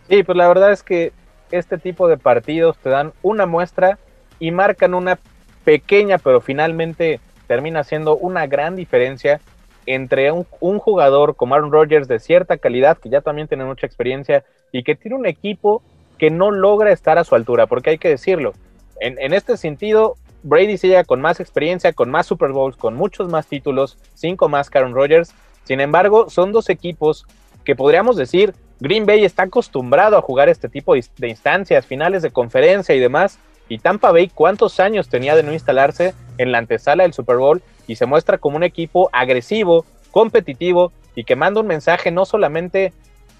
Sí, 0.09 0.23
pues 0.23 0.39
la 0.39 0.47
verdad 0.47 0.71
es 0.71 0.85
que 0.85 1.13
este 1.51 1.77
tipo 1.77 2.07
de 2.07 2.19
partidos 2.19 2.77
te 2.79 2.91
dan 2.91 3.13
una 3.21 3.47
muestra 3.47 3.99
y 4.39 4.53
marcan 4.53 4.95
una 4.95 5.19
pequeña, 5.65 6.19
pero 6.19 6.41
finalmente 6.41 7.21
termina 7.47 7.85
siendo 7.85 8.17
una 8.17 8.47
gran 8.47 8.77
diferencia 8.77 9.41
entre 9.87 10.31
un, 10.31 10.45
jugador 10.79 11.35
como 11.35 11.55
Aaron 11.55 11.73
Rodgers 11.73 12.09
de 12.09 12.19
cierta 12.19 12.57
calidad, 12.57 12.99
que 12.99 13.09
ya 13.09 13.21
también 13.21 13.49
tiene 13.49 13.65
mucha 13.65 13.87
experiencia, 13.87 14.45
y 14.71 14.85
que 14.85 14.95
tiene 14.95 15.17
un 15.17 15.27
equipo 15.27 15.83
que 16.19 16.31
no 16.31 16.51
logra 16.51 16.93
estar 16.93 17.19
a 17.19 17.25
su 17.25 17.35
altura, 17.35 17.67
porque 17.67 17.91
hay 17.91 17.99
que 17.99 18.09
decirlo. 18.09 18.53
En, 19.01 19.35
este 19.35 19.57
sentido, 19.57 20.15
Brady 20.45 20.79
se 20.79 20.87
llega 20.87 21.03
con 21.03 21.21
más 21.21 21.41
experiencia, 21.41 21.93
con 21.93 22.09
más 22.11 22.27
Super 22.27 22.53
Bowls, 22.53 22.77
con 22.77 22.95
muchos 22.95 23.29
más 23.29 23.49
títulos, 23.49 23.99
cinco 24.15 24.49
más 24.49 24.71
Karen 24.71 24.95
Rodgers. 24.95 25.35
Sin 25.65 25.81
embargo, 25.81 26.31
son 26.31 26.53
dos 26.53 26.71
equipos 26.71 27.27
que 27.65 27.75
podríamos 27.75 28.17
decir, 28.17 28.55
Green 28.79 29.07
Bay 29.07 29.25
está 29.25 29.45
acostumbrado 29.45 30.17
a 30.17 30.23
jugar 30.23 30.49
este 30.49 30.69
tipo 30.69 30.95
de 30.95 31.29
instancias, 31.29 31.87
finales 31.87 32.23
de 32.23 32.31
conferencia 32.31 32.95
y 32.95 33.01
demás. 33.01 33.39
Y 33.69 33.79
Tampa 33.79 34.13
Bay, 34.13 34.29
¿cuántos 34.29 34.81
años 34.81 35.09
tenía 35.09 35.35
de 35.35 35.43
no 35.43 35.53
instalarse 35.53 36.15
en 36.39 36.53
la 36.53 36.59
antesala 36.59 37.05
del 37.05 37.13
Super 37.13 37.37
Bowl? 37.37 37.63
Y 37.87 37.97
se 37.97 38.07
muestra 38.07 38.39
como 38.39 38.57
un 38.57 38.63
equipo 38.63 39.09
agresivo, 39.13 39.85
competitivo 40.11 40.93
y 41.15 41.25
que 41.25 41.37
manda 41.37 41.61
un 41.61 41.67
mensaje 41.67 42.11
no 42.11 42.25
solamente 42.25 42.93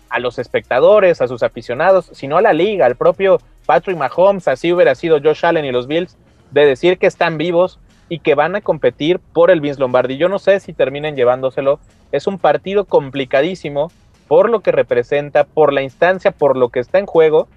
a 0.09 0.19
los 0.19 0.39
espectadores, 0.39 1.21
a 1.21 1.29
sus 1.29 1.43
aficionados, 1.43 2.11
sino 2.13 2.37
a 2.37 2.43
la 2.43 2.53
liga, 2.53 2.87
al 2.87 2.97
propio 2.97 3.39
Patrick 3.65 3.97
Mahomes, 3.97 4.49
así 4.49 4.73
hubiera 4.73 4.95
sido 4.95 5.21
Josh 5.23 5.47
Allen 5.47 5.65
y 5.65 5.73
los 5.73 5.87
Bills, 5.87 6.17
de 6.51 6.67
decir 6.67 6.99
que 6.99 7.07
están 7.07 7.39
vivos 7.39 7.79
y 8.09 8.19
que 8.19 8.35
van 8.35 8.55
a 8.55 8.61
competir 8.61 9.21
por 9.21 9.51
el 9.51 9.63
Vince 9.63 9.81
Lombardi. 9.81 10.19
Yo 10.19 10.29
no 10.29 10.39
sé 10.39 10.61
si 10.61 10.75
terminen 10.75 11.17
llevándoselo. 11.17 11.81
Es 12.11 12.27
un 12.27 12.39
partido 12.39 12.85
complicadísimo 12.85 13.91
por 14.29 14.51
lo 14.51 14.61
que 14.61 14.73
representa, 14.73 15.45
por 15.45 15.73
la 15.73 15.83
instancia, 15.83 16.31
por 16.31 16.57
lo 16.59 16.69
que 16.69 16.81
está 16.81 16.99
en 16.99 17.07
juego 17.07 17.49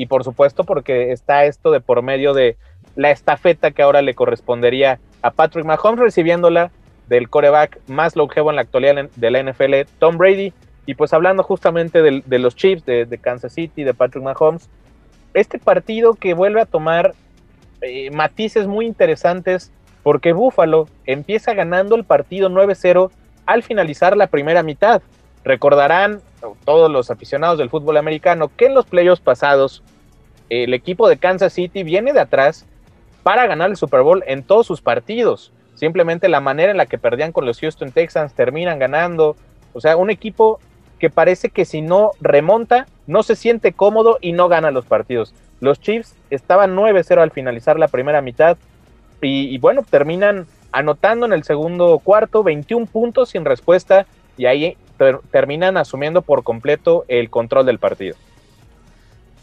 y 0.00 0.06
por 0.06 0.24
supuesto 0.24 0.64
porque 0.64 1.12
está 1.12 1.44
esto 1.44 1.70
de 1.70 1.80
por 1.80 2.00
medio 2.00 2.32
de 2.32 2.56
la 2.96 3.10
estafeta 3.10 3.70
que 3.70 3.82
ahora 3.82 4.00
le 4.00 4.14
correspondería 4.14 4.98
a 5.20 5.30
Patrick 5.30 5.66
Mahomes 5.66 6.00
recibiéndola 6.00 6.70
del 7.06 7.28
coreback 7.28 7.78
más 7.86 8.16
longevo 8.16 8.48
en 8.48 8.56
la 8.56 8.62
actualidad 8.62 9.10
de 9.14 9.30
la 9.30 9.42
NFL, 9.42 9.74
Tom 9.98 10.16
Brady. 10.16 10.54
Y 10.86 10.94
pues 10.94 11.12
hablando 11.12 11.42
justamente 11.42 12.00
de, 12.00 12.38
los 12.38 12.56
Chiefs, 12.56 12.86
de, 12.86 13.18
Kansas 13.20 13.52
City, 13.52 13.84
de 13.84 13.92
Patrick 13.92 14.24
Mahomes, 14.24 14.70
este 15.34 15.58
partido 15.58 16.14
que 16.14 16.32
vuelve 16.32 16.62
a 16.62 16.66
tomar 16.66 17.12
eh, 17.82 18.10
matices 18.10 18.66
muy 18.66 18.86
interesantes 18.86 19.70
porque 20.02 20.32
Buffalo 20.32 20.88
empieza 21.04 21.52
ganando 21.52 21.94
el 21.94 22.04
partido 22.04 22.48
9-0 22.48 23.10
al 23.44 23.62
finalizar 23.62 24.16
la 24.16 24.28
primera 24.28 24.62
mitad. 24.62 25.02
Recordarán 25.44 26.22
todos 26.64 26.90
los 26.90 27.10
aficionados 27.10 27.58
del 27.58 27.68
fútbol 27.68 27.98
americano 27.98 28.50
que 28.56 28.64
en 28.64 28.74
los 28.74 28.86
playoffs 28.86 29.20
pasados 29.20 29.82
el 30.50 30.74
equipo 30.74 31.08
de 31.08 31.16
Kansas 31.16 31.52
City 31.52 31.82
viene 31.82 32.12
de 32.12 32.20
atrás 32.20 32.66
para 33.22 33.46
ganar 33.46 33.70
el 33.70 33.76
Super 33.76 34.02
Bowl 34.02 34.22
en 34.26 34.42
todos 34.42 34.66
sus 34.66 34.82
partidos. 34.82 35.52
Simplemente 35.74 36.28
la 36.28 36.40
manera 36.40 36.72
en 36.72 36.76
la 36.76 36.86
que 36.86 36.98
perdían 36.98 37.32
con 37.32 37.46
los 37.46 37.60
Houston 37.60 37.92
Texans 37.92 38.34
terminan 38.34 38.78
ganando. 38.78 39.36
O 39.72 39.80
sea, 39.80 39.96
un 39.96 40.10
equipo 40.10 40.60
que 40.98 41.08
parece 41.08 41.48
que 41.48 41.64
si 41.64 41.80
no 41.80 42.10
remonta, 42.20 42.86
no 43.06 43.22
se 43.22 43.36
siente 43.36 43.72
cómodo 43.72 44.18
y 44.20 44.32
no 44.32 44.48
gana 44.48 44.70
los 44.70 44.84
partidos. 44.84 45.34
Los 45.60 45.80
Chiefs 45.80 46.14
estaban 46.30 46.76
9-0 46.76 47.22
al 47.22 47.30
finalizar 47.30 47.78
la 47.78 47.88
primera 47.88 48.20
mitad 48.20 48.58
y, 49.22 49.56
bueno, 49.58 49.82
terminan 49.88 50.46
anotando 50.72 51.26
en 51.26 51.32
el 51.32 51.44
segundo 51.44 51.98
cuarto 51.98 52.42
21 52.42 52.86
puntos 52.86 53.30
sin 53.30 53.44
respuesta 53.44 54.06
y 54.36 54.46
ahí 54.46 54.76
terminan 55.30 55.76
asumiendo 55.76 56.22
por 56.22 56.42
completo 56.42 57.04
el 57.08 57.30
control 57.30 57.66
del 57.66 57.78
partido. 57.78 58.16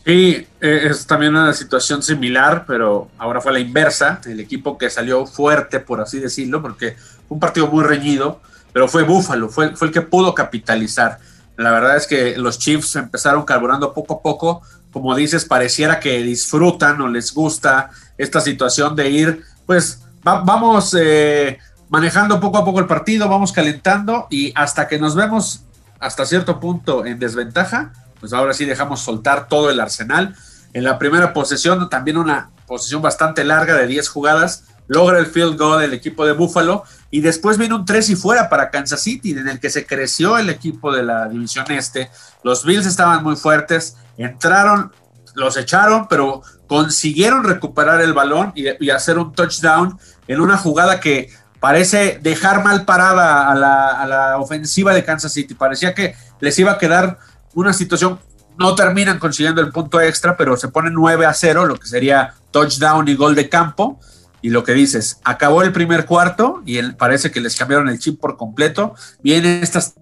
Sí, 0.07 0.47
eh, 0.61 0.87
es 0.89 1.05
también 1.05 1.35
una 1.35 1.51
situación 1.51 2.01
similar, 2.01 2.63
pero 2.65 3.09
ahora 3.17 3.41
fue 3.41 3.51
la 3.51 3.59
inversa, 3.59 4.21
el 4.25 4.39
equipo 4.39 4.77
que 4.77 4.89
salió 4.89 5.25
fuerte, 5.25 5.81
por 5.81 5.99
así 5.99 6.17
decirlo, 6.17 6.61
porque 6.61 6.95
fue 7.27 7.35
un 7.35 7.41
partido 7.41 7.67
muy 7.67 7.83
reñido, 7.83 8.39
pero 8.71 8.87
fue 8.87 9.03
Búfalo, 9.03 9.49
fue, 9.49 9.75
fue 9.75 9.87
el 9.87 9.93
que 9.93 9.99
pudo 9.99 10.33
capitalizar. 10.33 11.19
La 11.57 11.71
verdad 11.71 11.97
es 11.97 12.07
que 12.07 12.37
los 12.37 12.57
Chiefs 12.57 12.95
empezaron 12.95 13.43
carburando 13.43 13.93
poco 13.93 14.13
a 14.13 14.21
poco. 14.21 14.61
Como 14.93 15.13
dices, 15.13 15.43
pareciera 15.43 15.99
que 15.99 16.23
disfrutan 16.23 17.01
o 17.01 17.09
les 17.09 17.33
gusta 17.33 17.89
esta 18.17 18.39
situación 18.39 18.95
de 18.95 19.09
ir, 19.09 19.43
pues 19.65 20.03
vamos 20.23 20.95
eh, 20.97 21.59
manejando 21.89 22.39
poco 22.39 22.59
a 22.59 22.63
poco 22.63 22.79
el 22.79 22.87
partido, 22.87 23.27
vamos 23.27 23.51
calentando 23.51 24.27
y 24.29 24.53
hasta 24.55 24.87
que 24.87 24.99
nos 24.99 25.15
vemos 25.15 25.65
hasta 25.99 26.25
cierto 26.25 26.61
punto 26.61 27.05
en 27.05 27.19
desventaja, 27.19 27.91
pues 28.19 28.33
ahora 28.33 28.53
sí 28.53 28.65
dejamos 28.65 29.01
soltar 29.01 29.47
todo 29.47 29.69
el 29.69 29.79
arsenal. 29.79 30.35
En 30.73 30.83
la 30.83 30.99
primera 30.99 31.33
posesión, 31.33 31.89
también 31.89 32.17
una 32.17 32.51
posesión 32.67 33.01
bastante 33.01 33.43
larga 33.43 33.75
de 33.75 33.87
10 33.87 34.09
jugadas, 34.09 34.65
logra 34.87 35.19
el 35.19 35.27
field 35.27 35.57
goal 35.57 35.81
del 35.81 35.93
equipo 35.93 36.25
de 36.25 36.33
Buffalo 36.33 36.83
y 37.11 37.21
después 37.21 37.57
viene 37.57 37.75
un 37.75 37.85
3 37.85 38.09
y 38.09 38.15
fuera 38.15 38.49
para 38.49 38.69
Kansas 38.69 39.01
City, 39.01 39.31
en 39.31 39.47
el 39.47 39.59
que 39.59 39.69
se 39.69 39.85
creció 39.85 40.37
el 40.37 40.49
equipo 40.49 40.93
de 40.93 41.03
la 41.03 41.27
división 41.27 41.65
este. 41.71 42.09
Los 42.43 42.65
Bills 42.65 42.85
estaban 42.85 43.23
muy 43.23 43.35
fuertes, 43.35 43.97
entraron, 44.17 44.91
los 45.35 45.57
echaron, 45.57 46.07
pero 46.07 46.41
consiguieron 46.67 47.43
recuperar 47.43 48.01
el 48.01 48.13
balón 48.13 48.51
y, 48.55 48.89
hacer 48.89 49.17
un 49.17 49.33
touchdown 49.33 49.97
en 50.27 50.41
una 50.41 50.57
jugada 50.57 50.99
que 50.99 51.29
parece 51.59 52.19
dejar 52.21 52.63
mal 52.63 52.85
parada 52.85 53.49
a 53.49 53.55
la, 53.55 53.87
a 53.89 54.05
la 54.05 54.37
ofensiva 54.37 54.93
de 54.93 55.03
Kansas 55.03 55.31
City. 55.31 55.53
Parecía 55.53 55.93
que 55.93 56.15
les 56.39 56.57
iba 56.59 56.73
a 56.73 56.77
quedar 56.77 57.19
una 57.53 57.73
situación 57.73 58.19
no 58.57 58.75
terminan 58.75 59.19
consiguiendo 59.19 59.61
el 59.61 59.71
punto 59.71 60.01
extra, 60.01 60.35
pero 60.35 60.57
se 60.57 60.67
pone 60.67 60.89
9 60.91 61.25
a 61.25 61.33
0, 61.33 61.65
lo 61.65 61.75
que 61.75 61.87
sería 61.87 62.33
touchdown 62.51 63.07
y 63.07 63.15
gol 63.15 63.35
de 63.35 63.49
campo. 63.49 63.99
Y 64.41 64.49
lo 64.49 64.63
que 64.63 64.73
dices, 64.73 65.19
acabó 65.23 65.63
el 65.63 65.71
primer 65.71 66.05
cuarto 66.05 66.61
y 66.65 66.81
parece 66.93 67.31
que 67.31 67.41
les 67.41 67.55
cambiaron 67.55 67.89
el 67.89 67.99
chip 67.99 68.19
por 68.19 68.37
completo. 68.37 68.95
Vienen 69.21 69.63
estas 69.63 69.95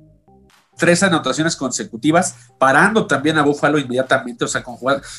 tres 0.78 1.04
anotaciones 1.04 1.56
consecutivas, 1.56 2.36
parando 2.58 3.08
también 3.08 3.38
a 3.38 3.44
Buffalo 3.44 3.80
inmediatamente, 3.80 4.46
o 4.46 4.48
sea, 4.48 4.62
con, 4.62 4.76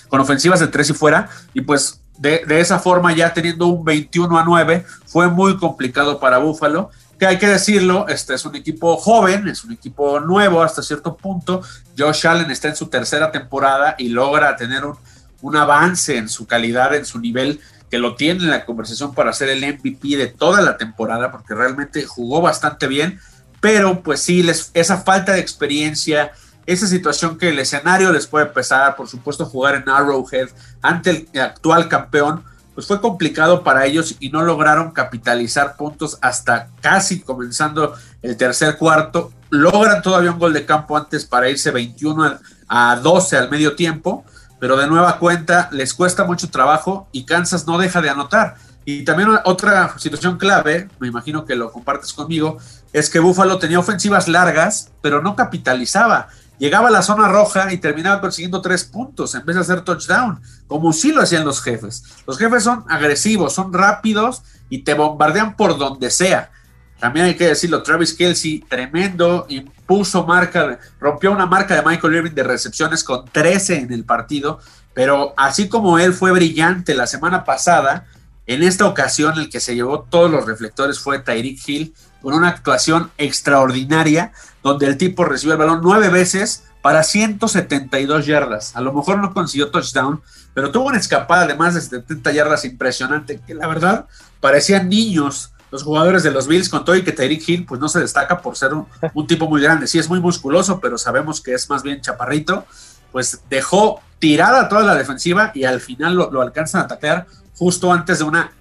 con 0.09 0.21
ofensivas 0.21 0.61
de 0.61 0.69
tres 0.69 0.91
y 0.91 0.93
fuera. 0.93 1.29
Y 1.55 1.63
pues 1.63 2.03
de, 2.19 2.61
esa 2.61 2.79
forma, 2.79 3.15
ya 3.15 3.33
teniendo 3.33 3.67
un 3.67 3.85
21 3.85 4.39
a 4.39 4.45
9, 4.45 4.85
fue 5.07 5.29
muy 5.29 5.57
complicado 5.57 6.19
para 6.19 6.39
Buffalo 6.39 6.91
que 7.19 7.27
hay 7.27 7.39
que 7.39 7.49
decirlo, 7.49 8.07
este 8.09 8.35
es 8.35 8.45
un 8.45 8.57
equipo 8.57 8.97
joven, 8.97 9.49
es 9.49 9.65
un 9.65 9.73
equipo 9.73 10.21
nuevo 10.21 10.63
hasta 10.63 10.83
cierto 10.83 11.17
punto. 11.17 11.63
Josh 11.97 12.27
Allen 12.27 12.51
está 12.51 12.69
en 12.69 12.77
su 12.77 12.89
tercera 12.89 13.33
temporada 13.33 13.95
y 13.99 14.11
logra 14.11 14.57
tener 14.57 14.85
un, 14.85 14.97
un 15.41 15.57
avance 15.57 16.17
en 16.17 16.29
su 16.29 16.47
calidad, 16.47 16.95
en 16.95 17.07
su 17.07 17.19
nivel, 17.19 17.61
que 17.91 17.99
lo 17.99 18.17
tiene 18.17 18.45
en 18.45 18.51
la 18.51 18.65
conversación 18.65 19.15
para 19.15 19.33
ser 19.33 19.49
el 19.49 19.61
MVP 19.65 20.17
de 20.17 20.27
toda 20.27 20.61
la 20.61 20.77
temporada, 20.77 21.31
porque 21.31 21.55
realmente 21.55 22.05
jugó 22.05 22.41
bastante 22.41 22.87
bien, 22.87 23.21
pero 23.61 24.03
pues 24.03 24.21
sí, 24.21 24.43
les, 24.43 24.71
esa 24.75 24.99
falta 24.99 25.33
de 25.33 25.41
experiencia, 25.41 26.33
esa 26.67 26.87
situación 26.87 27.39
que 27.39 27.51
el 27.51 27.59
escenario 27.59 28.13
les 28.13 28.27
puede 28.27 28.47
pesar, 28.47 28.97
por 28.97 29.09
supuesto 29.09 29.47
jugar 29.47 29.77
en 29.77 29.89
Arrowhead 29.89 30.49
ante 30.83 31.29
el 31.33 31.41
actual 31.41 31.89
campeón, 31.89 32.45
pues 32.77 32.87
fue 32.87 33.01
complicado 33.01 33.65
para 33.65 33.87
ellos 33.87 34.17
y 34.21 34.29
no 34.29 34.43
lograron 34.43 34.91
capitalizar 34.91 35.77
puntos 35.77 36.19
hasta 36.21 36.69
casi 36.83 37.23
comenzando 37.23 37.95
el 38.21 38.37
tercer 38.37 38.77
cuarto. 38.77 39.33
Logran 39.49 40.03
todavía 40.03 40.31
un 40.31 40.39
gol 40.39 40.53
de 40.53 40.67
campo 40.67 40.95
antes 40.95 41.25
para 41.25 41.49
irse 41.49 41.71
21 41.71 42.39
a 42.69 42.97
12 42.97 43.39
al 43.39 43.51
medio 43.51 43.77
tiempo, 43.77 44.27
pero 44.61 44.77
de 44.77 44.87
nueva 44.89 45.19
cuenta 45.19 45.71
les 45.73 45.95
cuesta 45.95 46.25
mucho 46.25 46.51
trabajo 46.51 47.09
y 47.13 47.25
Kansas 47.25 47.67
no 47.67 47.79
deja 47.79 48.03
de 48.03 48.11
anotar. 48.11 48.57
Y 48.85 49.05
también 49.05 49.31
otra 49.47 49.99
situación 49.99 50.37
clave, 50.37 50.91
me 50.99 51.09
imagino 51.09 51.47
que 51.47 51.57
lo 51.57 51.73
compartes 51.73 52.13
conmigo, 52.13 52.59
es 52.93 53.09
que 53.09 53.21
Buffalo 53.21 53.59
tenía 53.59 53.79
ofensivas 53.79 54.29
largas, 54.29 54.93
pero 55.01 55.23
no 55.23 55.35
capitalizaba 55.35 56.29
llegaba 56.59 56.89
a 56.89 56.91
la 56.91 57.03
zona 57.03 57.29
roja 57.29 57.73
y 57.73 57.79
terminaba 57.79 58.21
consiguiendo 58.21 58.61
tres 58.61 58.85
puntos 58.85 59.35
en 59.35 59.45
vez 59.45 59.57
de 59.57 59.63
hacer 59.63 59.83
touchdown, 59.83 60.41
como 60.67 60.93
sí 60.93 61.13
lo 61.13 61.23
hacían 61.23 61.45
los 61.45 61.63
jefes. 61.63 62.05
Los 62.27 62.39
jefes 62.39 62.65
son 62.65 62.85
agresivos, 62.89 63.53
son 63.53 63.73
rápidos 63.73 64.43
y 64.69 64.79
te 64.79 64.95
bombardean 64.95 65.57
por 65.57 65.79
donde 65.79 66.11
sea. 66.11 66.51
También 66.99 67.27
hay 67.27 67.35
que 67.35 67.49
decirlo, 67.49 67.83
Travis 67.83 68.15
Kelsey, 68.15 68.65
tremendo, 68.69 69.45
impuso 69.49 70.25
marca, 70.25 70.79
rompió 70.99 71.31
una 71.31 71.45
marca 71.45 71.75
de 71.75 71.83
Michael 71.83 72.15
Irving 72.15 72.33
de 72.33 72.43
recepciones 72.43 73.05
con 73.05 73.27
13 73.27 73.81
en 73.81 73.93
el 73.93 74.05
partido, 74.05 74.61
pero 74.95 75.35
así 75.37 75.69
como 75.69 75.99
él 75.99 76.15
fue 76.15 76.33
brillante 76.33 76.95
la 76.95 77.07
semana 77.07 77.45
pasada, 77.45 78.07
en 78.47 78.63
esta 78.63 78.87
ocasión 78.87 79.39
el 79.39 79.51
que 79.51 79.61
se 79.61 79.75
llevó 79.75 80.03
todos 80.09 80.31
los 80.31 80.47
reflectores 80.47 80.99
fue 80.99 81.19
Tyreek 81.19 81.69
Hill, 81.69 81.95
con 82.23 82.35
una 82.35 82.49
actuación 82.49 83.11
extraordinaria, 83.19 84.33
donde 84.63 84.87
el 84.87 84.97
tipo 84.97 85.25
recibió 85.25 85.55
el 85.55 85.59
balón 85.59 85.81
nueve 85.83 86.09
veces 86.09 86.65
para 86.83 87.03
172 87.03 88.27
yardas. 88.27 88.77
A 88.77 88.81
lo 88.81 88.93
mejor 88.93 89.19
no 89.19 89.35
consiguió 89.35 89.71
touchdown, 89.71 90.23
pero 90.55 90.71
tuvo 90.71 90.87
una 90.87 90.99
escapada 90.99 91.47
de 91.47 91.55
más 91.55 91.75
de 91.75 91.81
70 91.81 92.33
yardas 92.33 92.65
impresionante, 92.65 93.41
que 93.45 93.55
la 93.55 93.67
verdad 93.67 94.07
parecían 94.41 94.89
niños 94.89 95.53
los 95.71 95.83
jugadores 95.83 96.23
de 96.23 96.31
los 96.31 96.47
Bills, 96.47 96.69
con 96.69 96.85
todo 96.85 96.95
y 96.95 97.03
que 97.03 97.13
Tyreek 97.13 97.49
Hill 97.49 97.67
pues 97.67 97.81
no 97.81 97.89
se 97.89 98.01
destaca 98.01 98.41
por 98.41 98.57
ser 98.57 98.71
un, 98.73 99.27
tipo 99.27 99.49
muy 99.49 99.61
grande. 99.61 99.87
Sí 99.87 99.99
es 99.99 100.09
muy 100.09 100.21
musculoso, 100.21 100.81
pero 100.81 100.97
sabemos 100.97 101.41
que 101.41 101.55
es 101.55 101.69
más 101.69 101.83
bien 101.83 102.01
chaparrito. 102.01 102.65
Pues 103.11 103.41
dejó 103.51 104.01
tirada 104.19 104.69
toda 104.69 104.83
la 104.83 104.95
defensiva 104.95 105.51
y 105.55 105.65
al 105.65 105.81
final 105.81 106.15
lo, 106.15 106.31
lo 106.31 106.41
alcanzan 106.41 106.83
a 106.83 106.85
atacar 106.85 107.27
justo 107.57 107.93
antes 107.93 108.19
de 108.19 108.25
una 108.25 108.53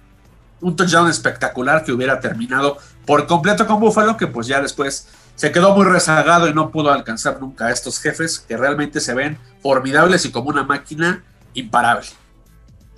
un 0.60 0.74
touchdown 0.74 1.08
espectacular 1.08 1.84
que 1.84 1.92
hubiera 1.92 2.18
terminado 2.18 2.78
por 3.06 3.26
completo 3.26 3.66
con 3.66 3.80
Buffalo, 3.80 4.16
que 4.16 4.26
pues 4.26 4.46
ya 4.46 4.60
después 4.60 5.08
se 5.36 5.52
quedó 5.52 5.74
muy 5.74 5.84
rezagado 5.84 6.48
y 6.48 6.54
no 6.54 6.70
pudo 6.70 6.90
alcanzar 6.90 7.40
nunca 7.40 7.66
a 7.66 7.70
estos 7.70 8.00
jefes 8.00 8.40
que 8.40 8.56
realmente 8.56 9.00
se 9.00 9.14
ven 9.14 9.38
formidables 9.62 10.24
y 10.24 10.32
como 10.32 10.48
una 10.48 10.64
máquina 10.64 11.22
imparable. 11.54 12.06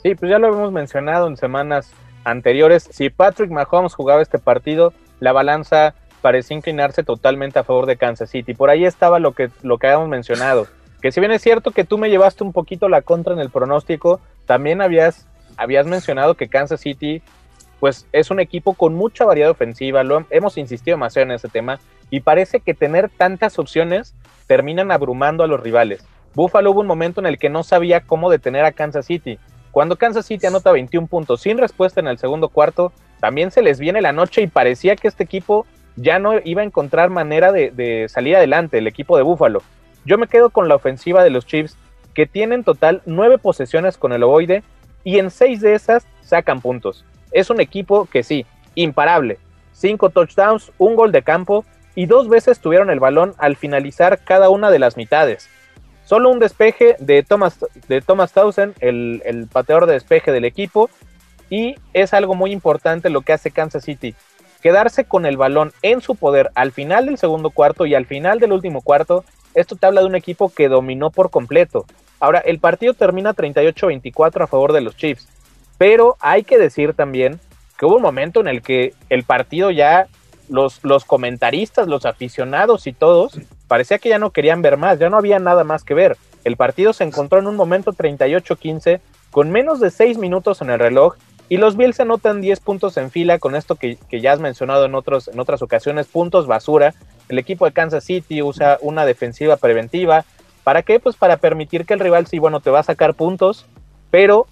Sí, 0.02 0.14
pues 0.14 0.30
ya 0.30 0.38
lo 0.38 0.48
hemos 0.48 0.72
mencionado 0.72 1.26
en 1.26 1.36
semanas 1.36 1.90
anteriores. 2.24 2.88
Si 2.90 3.10
Patrick 3.10 3.50
Mahomes 3.50 3.94
jugaba 3.94 4.22
este 4.22 4.38
partido, 4.38 4.92
la 5.20 5.32
balanza 5.32 5.94
parecía 6.22 6.56
inclinarse 6.56 7.02
totalmente 7.02 7.58
a 7.58 7.64
favor 7.64 7.86
de 7.86 7.96
Kansas 7.96 8.30
City. 8.30 8.54
Por 8.54 8.70
ahí 8.70 8.84
estaba 8.84 9.18
lo 9.18 9.32
que, 9.32 9.50
lo 9.62 9.78
que 9.78 9.88
habíamos 9.88 10.08
mencionado. 10.08 10.66
Que 11.02 11.12
si 11.12 11.20
bien 11.20 11.32
es 11.32 11.42
cierto 11.42 11.70
que 11.72 11.84
tú 11.84 11.98
me 11.98 12.10
llevaste 12.10 12.44
un 12.44 12.52
poquito 12.52 12.88
la 12.88 13.02
contra 13.02 13.32
en 13.32 13.40
el 13.40 13.50
pronóstico, 13.50 14.20
también 14.46 14.80
habías, 14.80 15.26
habías 15.56 15.86
mencionado 15.86 16.34
que 16.34 16.48
Kansas 16.48 16.80
City 16.80 17.22
pues 17.80 18.06
es 18.12 18.30
un 18.30 18.40
equipo 18.40 18.74
con 18.74 18.94
mucha 18.94 19.24
variedad 19.24 19.50
ofensiva, 19.50 20.02
lo 20.04 20.24
hemos 20.30 20.58
insistido 20.58 20.96
demasiado 20.96 21.26
en 21.26 21.32
ese 21.32 21.48
tema, 21.48 21.78
y 22.10 22.20
parece 22.20 22.60
que 22.60 22.74
tener 22.74 23.08
tantas 23.08 23.58
opciones 23.58 24.14
terminan 24.46 24.90
abrumando 24.90 25.44
a 25.44 25.46
los 25.46 25.60
rivales. 25.60 26.04
Buffalo 26.34 26.70
hubo 26.70 26.80
un 26.80 26.86
momento 26.86 27.20
en 27.20 27.26
el 27.26 27.38
que 27.38 27.50
no 27.50 27.62
sabía 27.62 28.00
cómo 28.00 28.30
detener 28.30 28.64
a 28.64 28.72
Kansas 28.72 29.06
City. 29.06 29.38
Cuando 29.70 29.96
Kansas 29.96 30.26
City 30.26 30.46
anota 30.46 30.72
21 30.72 31.06
puntos 31.06 31.42
sin 31.42 31.58
respuesta 31.58 32.00
en 32.00 32.08
el 32.08 32.18
segundo 32.18 32.48
cuarto, 32.48 32.92
también 33.20 33.50
se 33.50 33.62
les 33.62 33.78
viene 33.78 34.00
la 34.00 34.12
noche 34.12 34.42
y 34.42 34.46
parecía 34.46 34.96
que 34.96 35.08
este 35.08 35.24
equipo 35.24 35.66
ya 35.96 36.18
no 36.18 36.34
iba 36.44 36.62
a 36.62 36.64
encontrar 36.64 37.10
manera 37.10 37.52
de, 37.52 37.70
de 37.70 38.08
salir 38.08 38.36
adelante, 38.36 38.78
el 38.78 38.86
equipo 38.86 39.16
de 39.16 39.22
Buffalo. 39.22 39.62
Yo 40.04 40.16
me 40.16 40.28
quedo 40.28 40.50
con 40.50 40.68
la 40.68 40.76
ofensiva 40.76 41.24
de 41.24 41.30
los 41.30 41.44
Chiefs, 41.44 41.76
que 42.14 42.26
tienen 42.26 42.64
total 42.64 43.02
nueve 43.04 43.38
posesiones 43.38 43.98
con 43.98 44.12
el 44.12 44.22
ovoide 44.22 44.62
y 45.04 45.18
en 45.18 45.30
seis 45.30 45.60
de 45.60 45.74
esas 45.74 46.06
sacan 46.22 46.60
puntos. 46.60 47.04
Es 47.32 47.50
un 47.50 47.60
equipo 47.60 48.06
que 48.06 48.22
sí, 48.22 48.46
imparable. 48.74 49.38
Cinco 49.72 50.10
touchdowns, 50.10 50.72
un 50.78 50.96
gol 50.96 51.12
de 51.12 51.22
campo 51.22 51.64
y 51.94 52.06
dos 52.06 52.28
veces 52.28 52.60
tuvieron 52.60 52.90
el 52.90 53.00
balón 53.00 53.34
al 53.38 53.56
finalizar 53.56 54.20
cada 54.24 54.50
una 54.50 54.70
de 54.70 54.78
las 54.78 54.96
mitades. 54.96 55.48
Solo 56.04 56.30
un 56.30 56.38
despeje 56.38 56.96
de 57.00 57.22
Thomas, 57.22 57.58
de 57.88 58.00
Thomas 58.00 58.32
Townsend, 58.32 58.74
el, 58.80 59.22
el 59.24 59.46
pateador 59.46 59.86
de 59.86 59.92
despeje 59.94 60.32
del 60.32 60.44
equipo, 60.44 60.88
y 61.50 61.76
es 61.92 62.14
algo 62.14 62.34
muy 62.34 62.52
importante 62.52 63.10
lo 63.10 63.22
que 63.22 63.32
hace 63.32 63.50
Kansas 63.50 63.84
City. 63.84 64.14
Quedarse 64.62 65.04
con 65.04 65.26
el 65.26 65.36
balón 65.36 65.72
en 65.82 66.00
su 66.00 66.16
poder 66.16 66.50
al 66.54 66.72
final 66.72 67.06
del 67.06 67.18
segundo 67.18 67.50
cuarto 67.50 67.86
y 67.86 67.94
al 67.94 68.06
final 68.06 68.40
del 68.40 68.52
último 68.52 68.80
cuarto, 68.80 69.24
esto 69.54 69.76
te 69.76 69.86
habla 69.86 70.00
de 70.00 70.06
un 70.06 70.14
equipo 70.14 70.52
que 70.52 70.68
dominó 70.68 71.10
por 71.10 71.30
completo. 71.30 71.86
Ahora, 72.20 72.40
el 72.40 72.58
partido 72.58 72.94
termina 72.94 73.34
38-24 73.34 74.42
a 74.42 74.46
favor 74.46 74.72
de 74.72 74.80
los 74.80 74.96
Chiefs. 74.96 75.28
Pero 75.78 76.16
hay 76.20 76.42
que 76.42 76.58
decir 76.58 76.92
también 76.92 77.40
que 77.78 77.86
hubo 77.86 77.96
un 77.96 78.02
momento 78.02 78.40
en 78.40 78.48
el 78.48 78.60
que 78.60 78.94
el 79.08 79.22
partido 79.22 79.70
ya, 79.70 80.08
los, 80.48 80.82
los 80.82 81.04
comentaristas, 81.04 81.86
los 81.86 82.04
aficionados 82.04 82.86
y 82.86 82.92
todos, 82.92 83.38
parecía 83.68 83.98
que 83.98 84.08
ya 84.08 84.18
no 84.18 84.30
querían 84.30 84.62
ver 84.62 84.76
más, 84.76 84.98
ya 84.98 85.08
no 85.08 85.16
había 85.16 85.38
nada 85.38 85.62
más 85.62 85.84
que 85.84 85.94
ver. 85.94 86.16
El 86.44 86.56
partido 86.56 86.92
se 86.92 87.04
encontró 87.04 87.38
en 87.38 87.46
un 87.46 87.56
momento 87.56 87.92
38-15 87.92 89.00
con 89.30 89.50
menos 89.50 89.80
de 89.80 89.90
6 89.90 90.18
minutos 90.18 90.60
en 90.62 90.70
el 90.70 90.78
reloj 90.78 91.16
y 91.48 91.56
los 91.56 91.76
Bills 91.76 92.00
anotan 92.00 92.40
10 92.40 92.60
puntos 92.60 92.96
en 92.96 93.10
fila 93.10 93.38
con 93.38 93.54
esto 93.54 93.76
que, 93.76 93.98
ya 94.10 94.32
has 94.32 94.40
mencionado 94.40 94.84
en, 94.84 94.94
otros, 94.94 95.28
en 95.28 95.40
otras 95.40 95.62
ocasiones, 95.62 96.06
puntos 96.06 96.46
basura. 96.46 96.94
El 97.28 97.38
equipo 97.38 97.64
de 97.64 97.72
Kansas 97.72 98.04
City 98.04 98.42
usa 98.42 98.78
una 98.82 99.06
defensiva 99.06 99.56
preventiva. 99.56 100.24
¿Para 100.62 100.82
qué? 100.82 101.00
Pues 101.00 101.16
para 101.16 101.38
permitir 101.38 101.86
que 101.86 101.94
el 101.94 102.00
rival 102.00 102.26
sí, 102.26 102.38
bueno, 102.38 102.60
te 102.60 102.70
va 102.70 102.80
a 102.80 102.82
sacar 102.82 103.14
puntos, 103.14 103.64
pero 104.10 104.46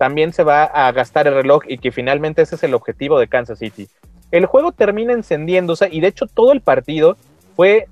también 0.00 0.32
se 0.32 0.44
va 0.44 0.64
a 0.64 0.90
gastar 0.92 1.26
el 1.26 1.34
reloj 1.34 1.64
y 1.68 1.76
que 1.76 1.92
finalmente 1.92 2.40
ese 2.40 2.54
es 2.54 2.62
el 2.62 2.72
objetivo 2.72 3.18
de 3.18 3.28
Kansas 3.28 3.58
City. 3.58 3.86
El 4.30 4.46
juego 4.46 4.72
termina 4.72 5.12
encendiéndose 5.12 5.90
y 5.92 6.00
de 6.00 6.06
hecho 6.06 6.24
todo 6.26 6.52
el 6.52 6.62
partido 6.62 7.18
fue, 7.54 7.86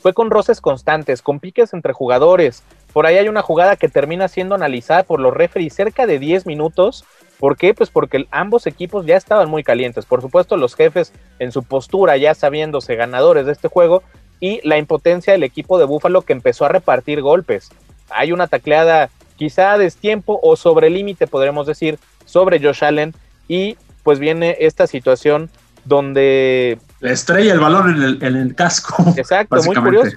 fue 0.00 0.14
con 0.14 0.30
roces 0.30 0.62
constantes, 0.62 1.20
con 1.20 1.38
piques 1.38 1.74
entre 1.74 1.92
jugadores. 1.92 2.62
Por 2.94 3.04
ahí 3.04 3.18
hay 3.18 3.28
una 3.28 3.42
jugada 3.42 3.76
que 3.76 3.90
termina 3.90 4.28
siendo 4.28 4.54
analizada 4.54 5.02
por 5.02 5.20
los 5.20 5.34
referees 5.34 5.74
cerca 5.74 6.06
de 6.06 6.18
10 6.18 6.46
minutos. 6.46 7.04
¿Por 7.38 7.58
qué? 7.58 7.74
Pues 7.74 7.90
porque 7.90 8.24
ambos 8.30 8.66
equipos 8.66 9.04
ya 9.04 9.18
estaban 9.18 9.50
muy 9.50 9.62
calientes. 9.62 10.06
Por 10.06 10.22
supuesto, 10.22 10.56
los 10.56 10.74
jefes 10.74 11.12
en 11.38 11.52
su 11.52 11.64
postura, 11.64 12.16
ya 12.16 12.34
sabiéndose 12.34 12.96
ganadores 12.96 13.44
de 13.44 13.52
este 13.52 13.68
juego, 13.68 14.02
y 14.40 14.66
la 14.66 14.78
impotencia 14.78 15.34
del 15.34 15.42
equipo 15.42 15.78
de 15.78 15.84
Búfalo 15.84 16.22
que 16.22 16.32
empezó 16.32 16.64
a 16.64 16.70
repartir 16.70 17.20
golpes. 17.20 17.68
Hay 18.08 18.32
una 18.32 18.46
tacleada 18.46 19.10
quizá 19.36 19.72
a 19.72 19.78
destiempo 19.78 20.40
o 20.42 20.56
sobre 20.56 20.90
límite, 20.90 21.26
podremos 21.26 21.66
decir, 21.66 21.98
sobre 22.24 22.60
Josh 22.60 22.84
Allen, 22.84 23.14
y 23.48 23.76
pues 24.02 24.18
viene 24.18 24.56
esta 24.60 24.86
situación 24.86 25.50
donde... 25.84 26.78
Le 27.00 27.12
estrella 27.12 27.52
el 27.52 27.60
balón 27.60 27.94
en 27.94 28.02
el, 28.02 28.22
en 28.22 28.36
el 28.36 28.54
casco. 28.54 29.04
Exacto, 29.16 29.56
muy 29.62 29.76
curioso. 29.76 30.16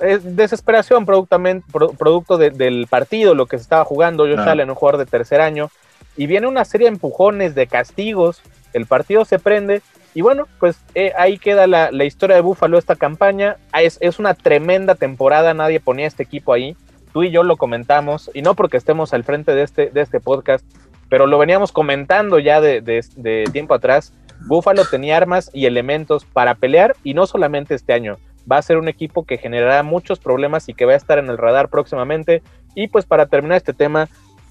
Es 0.00 0.36
desesperación 0.36 1.04
producto 1.04 2.38
del 2.38 2.86
partido, 2.88 3.34
lo 3.34 3.46
que 3.46 3.58
se 3.58 3.62
estaba 3.62 3.84
jugando 3.84 4.24
Josh 4.24 4.48
Allen, 4.48 4.70
un 4.70 4.76
jugador 4.76 4.98
de 4.98 5.06
tercer 5.06 5.42
año, 5.42 5.70
y 6.16 6.26
viene 6.26 6.46
una 6.46 6.64
serie 6.64 6.86
de 6.86 6.94
empujones, 6.94 7.54
de 7.54 7.66
castigos, 7.66 8.40
el 8.72 8.86
partido 8.86 9.26
se 9.26 9.38
prende, 9.38 9.82
y 10.14 10.22
bueno, 10.22 10.46
pues 10.58 10.76
eh, 10.94 11.12
ahí 11.18 11.38
queda 11.38 11.66
la, 11.66 12.04
historia 12.04 12.36
de 12.36 12.42
Búfalo 12.42 12.78
esta 12.78 12.96
campaña, 12.96 13.56
ah, 13.72 13.82
es, 13.82 13.98
es 14.00 14.18
una 14.18 14.32
tremenda 14.32 14.94
temporada, 14.94 15.52
nadie 15.52 15.80
ponía 15.80 16.06
este 16.06 16.22
equipo 16.22 16.52
ahí, 16.52 16.76
tú 17.14 17.22
y 17.22 17.30
yo 17.30 17.44
lo 17.44 17.56
comentamos, 17.56 18.28
y 18.34 18.42
no 18.42 18.54
porque 18.54 18.76
estemos 18.76 19.14
al 19.14 19.22
frente 19.22 19.54
de 19.54 19.62
este, 19.62 19.90
de 19.90 20.00
este 20.00 20.18
podcast, 20.18 20.66
pero 21.08 21.28
lo 21.28 21.38
veníamos 21.38 21.70
comentando 21.70 22.40
ya 22.40 22.60
de, 22.60 22.80
de, 22.80 23.44
tiempo 23.52 23.72
atrás. 23.72 24.12
Buffalo 24.48 24.84
tenía 24.84 25.16
armas 25.16 25.48
y 25.54 25.66
elementos 25.66 26.24
para 26.24 26.56
pelear 26.56 26.96
y 27.04 27.14
no 27.14 27.26
solamente 27.28 27.76
este 27.76 27.92
año. 27.92 28.18
Va 28.50 28.58
a 28.58 28.62
ser 28.62 28.78
un 28.78 28.88
equipo 28.88 29.24
que 29.24 29.38
generará 29.38 29.84
muchos 29.84 30.18
problemas 30.18 30.68
y 30.68 30.74
que 30.74 30.86
va 30.86 30.92
a 30.94 30.96
estar 30.96 31.18
en 31.18 31.30
el 31.30 31.38
radar 31.38 31.68
próximamente. 31.68 32.42
Y 32.74 32.88
pues 32.88 33.06
para 33.06 33.26
terminar 33.26 33.58
este 33.58 33.74
tema, 33.74 34.08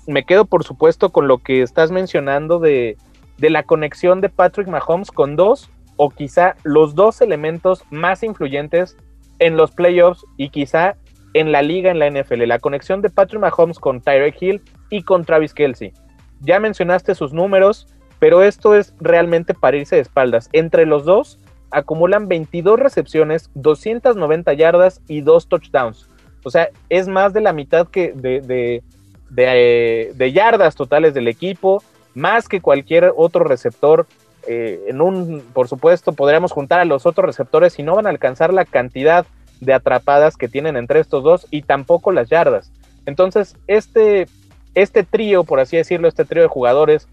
me 0.07 0.23
quedo 0.23 0.45
por 0.45 0.63
supuesto 0.63 1.09
con 1.09 1.27
lo 1.27 1.39
que 1.39 1.63
estás 1.63 1.91
mencionando 1.91 2.59
de, 2.59 2.95
de 3.39 3.49
la 3.49 3.63
conexión 3.63 4.21
de 4.21 4.29
Patrick 4.29 4.69
Mahomes 4.69 5.11
con 5.11 5.35
dos 5.35 5.69
o 5.97 6.11
quizá 6.11 6.55
los 6.63 6.95
dos 6.95 7.19
elementos 7.19 7.83
más 7.91 8.23
influyentes 8.23 8.95
en 9.39 9.57
los 9.57 9.71
playoffs 9.71 10.25
y 10.37 10.49
quizá 10.49 10.95
en 11.33 11.51
la 11.51 11.61
liga 11.61 11.91
en 11.91 11.99
la 11.99 12.09
NFL. 12.09 12.43
La 12.45 12.59
conexión 12.59 13.01
de 13.01 13.09
Patrick 13.09 13.41
Mahomes 13.41 13.79
con 13.79 14.01
Tyreek 14.01 14.41
Hill 14.41 14.61
y 14.89 15.03
con 15.03 15.25
Travis 15.25 15.53
Kelsey. 15.53 15.93
Ya 16.41 16.59
mencionaste 16.59 17.15
sus 17.15 17.33
números, 17.33 17.87
pero 18.19 18.43
esto 18.43 18.75
es 18.75 18.93
realmente 18.99 19.53
para 19.53 19.77
irse 19.77 19.95
de 19.95 20.01
espaldas. 20.01 20.49
Entre 20.53 20.85
los 20.85 21.05
dos 21.05 21.39
acumulan 21.71 22.27
22 22.27 22.79
recepciones, 22.79 23.49
290 23.55 24.53
yardas 24.53 25.01
y 25.07 25.21
dos 25.21 25.47
touchdowns. 25.47 26.07
O 26.43 26.49
sea, 26.49 26.69
es 26.89 27.07
más 27.07 27.33
de 27.33 27.41
la 27.41 27.53
mitad 27.53 27.87
que 27.87 28.13
de, 28.13 28.41
de, 28.41 28.83
de, 29.29 30.13
eh, 30.17 30.31
yardas 30.31 30.75
totales 30.75 31.13
del 31.13 31.27
equipo, 31.27 31.81
más 32.13 32.47
que 32.47 32.61
cualquier 32.61 33.13
otro 33.15 33.43
receptor. 33.43 34.05
Eh, 34.45 34.83
en 34.87 35.01
un, 35.01 35.41
por 35.53 35.69
supuesto, 35.69 36.11
podríamos 36.11 36.51
juntar 36.51 36.81
a 36.81 36.85
los 36.85 37.05
otros 37.05 37.25
receptores 37.25 37.79
y 37.79 37.83
no 37.83 37.95
van 37.95 38.07
a 38.07 38.09
alcanzar 38.09 38.53
la 38.53 38.65
cantidad 38.65 39.25
de 39.63 39.73
atrapadas 39.73 40.37
que 40.37 40.47
tienen 40.47 40.77
entre 40.77 40.99
estos 40.99 41.23
dos 41.23 41.47
y 41.49 41.61
tampoco 41.61 42.11
las 42.11 42.29
yardas. 42.29 42.71
Entonces, 43.05 43.55
este 43.67 44.27
este 44.75 45.03
trío, 45.03 45.43
por 45.43 45.59
así 45.59 45.77
decirlo, 45.77 46.07
este 46.07 46.25
trío 46.25 46.41
de 46.41 46.47
jugadores 46.47 47.07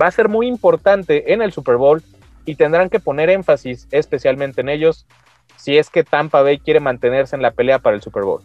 va 0.00 0.06
a 0.06 0.10
ser 0.10 0.28
muy 0.28 0.46
importante 0.46 1.32
en 1.32 1.42
el 1.42 1.52
Super 1.52 1.76
Bowl 1.76 2.02
y 2.44 2.56
tendrán 2.56 2.90
que 2.90 3.00
poner 3.00 3.30
énfasis 3.30 3.88
especialmente 3.90 4.60
en 4.60 4.68
ellos 4.68 5.06
si 5.56 5.78
es 5.78 5.90
que 5.90 6.04
Tampa 6.04 6.42
Bay 6.42 6.58
quiere 6.58 6.80
mantenerse 6.80 7.34
en 7.34 7.42
la 7.42 7.50
pelea 7.50 7.78
para 7.78 7.96
el 7.96 8.02
Super 8.02 8.22
Bowl. 8.22 8.42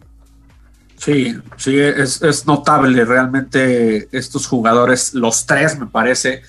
Sí, 0.96 1.36
sí, 1.56 1.78
es, 1.78 2.46
notable 2.46 3.04
realmente 3.04 4.08
estos 4.12 4.46
jugadores, 4.46 5.14
los 5.14 5.46
tres 5.46 5.78
me 5.78 5.86
parece, 5.86 6.42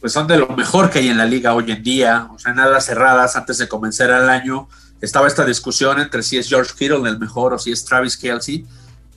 pues 0.00 0.12
son 0.12 0.26
de 0.26 0.38
lo 0.38 0.48
mejor 0.48 0.90
que 0.90 1.00
hay 1.00 1.08
en 1.08 1.18
la 1.18 1.24
liga 1.24 1.54
hoy 1.54 1.72
en 1.72 1.82
día, 1.82 2.28
o 2.32 2.38
sea, 2.38 2.52
nada 2.52 2.80
cerradas 2.80 3.34
antes 3.36 3.58
de 3.58 3.66
comenzar 3.66 4.10
el 4.10 4.28
año. 4.28 4.68
Estaba 5.04 5.28
esta 5.28 5.44
discusión 5.44 6.00
entre 6.00 6.22
si 6.22 6.38
es 6.38 6.48
George 6.48 6.72
Kittle 6.76 7.08
el 7.08 7.18
mejor 7.18 7.52
o 7.52 7.58
si 7.58 7.70
es 7.70 7.84
Travis 7.84 8.16
Kelsey. 8.16 8.66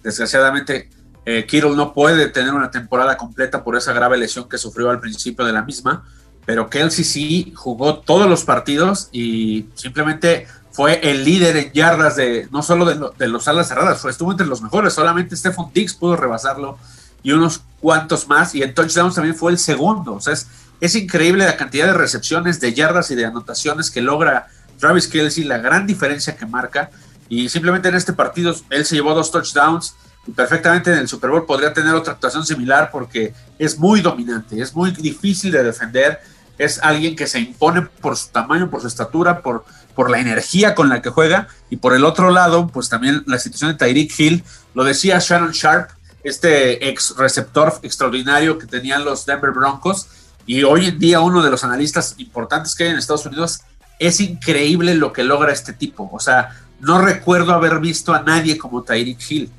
Desgraciadamente, 0.03 0.89
eh, 1.25 1.45
Kittle 1.47 1.75
no 1.75 1.93
puede 1.93 2.27
tener 2.27 2.53
una 2.53 2.69
temporada 2.69 3.15
completa 3.15 3.63
por 3.63 3.77
esa 3.77 3.93
grave 3.93 4.17
lesión 4.17 4.49
que 4.49 4.57
sufrió 4.57 4.89
al 4.89 4.99
principio 4.99 5.45
de 5.45 5.53
la 5.53 5.61
misma, 5.61 6.05
pero 6.45 6.69
Kelsey 6.69 7.05
sí 7.05 7.53
jugó 7.55 7.99
todos 7.99 8.29
los 8.29 8.43
partidos 8.43 9.09
y 9.11 9.67
simplemente 9.75 10.47
fue 10.71 10.99
el 11.09 11.23
líder 11.23 11.57
en 11.57 11.71
yardas 11.71 12.17
de 12.17 12.47
no 12.51 12.61
solo 12.61 12.85
de, 12.85 13.27
los 13.27 13.47
alas 13.47 13.67
cerradas, 13.67 13.99
fue, 13.99 14.11
estuvo 14.11 14.31
entre 14.31 14.45
los 14.45 14.61
mejores, 14.61 14.93
solamente 14.93 15.35
Stephon 15.35 15.71
Diggs 15.73 15.95
pudo 15.95 16.15
rebasarlo 16.15 16.77
y 17.23 17.31
unos 17.31 17.61
cuantos 17.81 18.27
más, 18.27 18.53
y 18.55 18.61
en 18.61 18.73
touchdowns 18.73 19.15
también 19.15 19.35
fue 19.35 19.51
el 19.51 19.57
segundo, 19.57 20.13
o 20.13 20.21
sea, 20.21 20.33
es, 20.33 20.47
es 20.79 20.95
increíble 20.95 21.45
la 21.45 21.57
cantidad 21.57 21.87
de 21.87 21.93
recepciones, 21.93 22.59
de 22.59 22.73
yardas 22.73 23.09
y 23.09 23.15
de 23.15 23.25
anotaciones 23.25 23.89
que 23.89 24.01
logra 24.01 24.47
Travis 24.77 25.07
Kelsey, 25.07 25.43
la 25.43 25.57
gran 25.57 25.87
diferencia 25.87 26.35
que 26.35 26.45
marca, 26.45 26.89
y 27.29 27.49
simplemente 27.49 27.89
en 27.89 27.95
este 27.95 28.13
partido 28.13 28.55
él 28.69 28.85
se 28.85 28.95
llevó 28.95 29.13
dos 29.13 29.31
touchdowns, 29.31 29.95
perfectamente 30.35 30.91
en 30.91 30.99
el 30.99 31.07
Super 31.07 31.29
Bowl 31.29 31.45
podría 31.45 31.73
tener 31.73 31.93
otra 31.93 32.13
actuación 32.13 32.45
similar 32.45 32.89
porque 32.91 33.33
es 33.57 33.77
muy 33.77 34.01
dominante, 34.01 34.61
es 34.61 34.75
muy 34.75 34.91
difícil 34.91 35.51
de 35.51 35.63
defender, 35.63 36.19
es 36.57 36.79
alguien 36.81 37.15
que 37.15 37.27
se 37.27 37.39
impone 37.39 37.83
por 37.83 38.17
su 38.17 38.29
tamaño, 38.29 38.69
por 38.69 38.81
su 38.81 38.87
estatura, 38.87 39.41
por, 39.41 39.63
por 39.93 40.09
la 40.09 40.19
energía 40.19 40.73
con 40.73 40.89
la 40.89 41.01
que 41.01 41.09
juega. 41.09 41.47
Y 41.69 41.77
por 41.77 41.93
el 41.93 42.03
otro 42.03 42.31
lado, 42.31 42.67
pues 42.67 42.89
también 42.89 43.23
la 43.27 43.37
situación 43.37 43.71
de 43.71 43.77
Tyreek 43.77 44.19
Hill, 44.19 44.43
lo 44.73 44.83
decía 44.83 45.19
Shannon 45.19 45.51
Sharp, 45.51 45.91
este 46.23 46.89
ex 46.89 47.15
receptor 47.15 47.79
extraordinario 47.83 48.57
que 48.57 48.65
tenían 48.65 49.05
los 49.05 49.25
Denver 49.25 49.51
Broncos. 49.51 50.07
Y 50.45 50.63
hoy 50.63 50.87
en 50.87 50.99
día 50.99 51.19
uno 51.19 51.43
de 51.43 51.51
los 51.51 51.63
analistas 51.63 52.15
importantes 52.17 52.73
que 52.73 52.85
hay 52.85 52.89
en 52.89 52.97
Estados 52.97 53.25
Unidos, 53.25 53.61
es 53.99 54.19
increíble 54.19 54.95
lo 54.95 55.13
que 55.13 55.23
logra 55.23 55.51
este 55.51 55.73
tipo, 55.73 56.09
o 56.11 56.19
sea, 56.19 56.49
no 56.79 56.99
recuerdo 56.99 57.53
haber 57.53 57.79
visto 57.79 58.13
a 58.13 58.21
nadie 58.21 58.57
como 58.57 58.83
Tyreek 58.83 59.19
Hill 59.29 59.51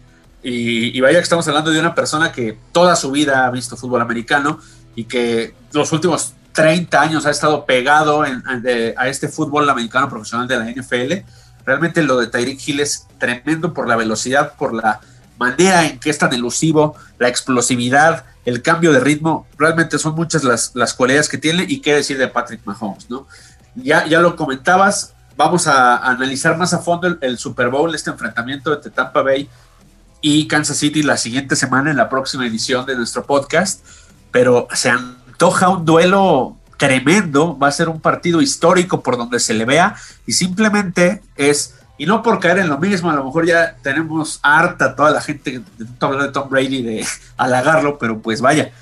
y, 0.43 1.01
vaya 1.01 1.19
que 1.19 1.25
estamos 1.25 1.47
hablando 1.49 1.71
de 1.71 1.81
una 1.81 1.95
persona 1.95 2.31
que 2.31 2.57
toda 2.73 2.95
su 2.97 3.11
vida 3.11 3.47
ha 3.47 3.51
visto 3.51 3.77
fútbol 3.77 4.01
americano 4.01 4.61
y 4.95 5.05
que 5.05 5.55
los 5.73 5.93
últimos 5.93 6.35
30 6.53 7.01
años 7.01 7.27
ha 7.27 7.31
estado 7.31 7.65
pegado 7.67 8.23
a 8.23 9.09
este 9.09 9.29
fútbol 9.29 9.69
americano 9.69 10.09
profesional 10.09 10.47
de 10.49 10.57
la 10.57 10.71
NFL. 10.71 11.25
Realmente 11.65 12.03
lo 12.03 12.19
de 12.19 12.29
Tyreek 12.29 12.67
Hill 12.67 12.81
es 12.81 13.07
tremendo 13.19 13.75
por 13.75 13.89
la 13.89 13.97
velocidad, 13.97 14.55
por 14.55 14.75
la 14.75 15.01
manera 15.39 15.87
en 15.87 16.01
que 16.01 16.11
es 16.11 16.19
tan 16.19 16.33
elusivo, 16.33 16.97
la 17.19 17.29
explosividad, 17.29 18.25
el 18.45 18.63
cambio 18.63 18.93
de 18.93 19.01
ritmo. 19.01 19.47
Realmente 19.59 19.99
son 19.99 20.15
muchas 20.15 20.45
las, 20.45 20.73
las 20.75 20.95
cualidades 20.95 21.29
que 21.29 21.39
tiene 21.39 21.65
y 21.69 21.81
qué 21.81 21.95
decir 21.95 22.17
de 22.17 22.29
Patrick 22.29 22.63
Mahomes, 22.65 23.11
¿no? 23.11 23.27
Ya, 23.83 24.07
ya 24.07 24.21
lo 24.21 24.37
comentabas, 24.37 25.15
vamos 25.37 25.67
a, 25.67 25.97
analizar 25.99 26.57
más 26.57 26.75
a 26.75 26.79
fondo 26.79 27.17
el, 27.21 27.39
Super 27.39 27.69
Bowl, 27.69 27.95
este 27.95 28.11
enfrentamiento 28.11 28.73
entre 28.75 28.91
Tampa 28.91 29.23
Bay 29.23 29.49
y 30.21 30.49
Kansas 30.49 30.77
City 30.77 31.03
la 31.03 31.17
siguiente 31.17 31.55
semana 31.55 31.91
en 31.91 31.97
la 31.97 32.09
próxima 32.09 32.47
edición 32.47 32.87
de 32.87 32.97
nuestro 32.97 33.25
podcast. 33.25 33.85
Pero 34.31 34.69
se 34.75 34.91
antoja 34.91 35.69
un 35.69 35.85
duelo 35.85 36.57
tremendo, 36.77 37.59
va 37.59 37.69
a 37.69 37.73
ser 37.73 37.89
un 37.89 38.01
partido 38.01 38.41
histórico 38.41 39.03
por 39.03 39.17
donde 39.17 39.41
se 39.41 39.55
le 39.55 39.65
vea 39.65 39.97
y 40.27 40.33
simplemente 40.33 41.23
es, 41.37 41.75
y 41.99 42.07
no 42.07 42.23
por 42.23 42.39
caer 42.41 42.59
en 42.59 42.69
lo 42.69 42.79
mismo, 42.79 43.11
a 43.11 43.15
lo 43.15 43.25
mejor 43.25 43.47
ya 43.47 43.77
tenemos 43.83 44.39
harta 44.43 44.95
toda 44.95 45.11
la 45.11 45.21
gente 45.21 45.63
de 45.77 45.85
de 45.85 46.29
Tom 46.33 46.49
Brady 46.49 46.83
de 46.83 47.07
halagarlo, 47.37 47.99
pero 47.99 48.21
pues 48.21 48.41
vaya, 48.41 48.73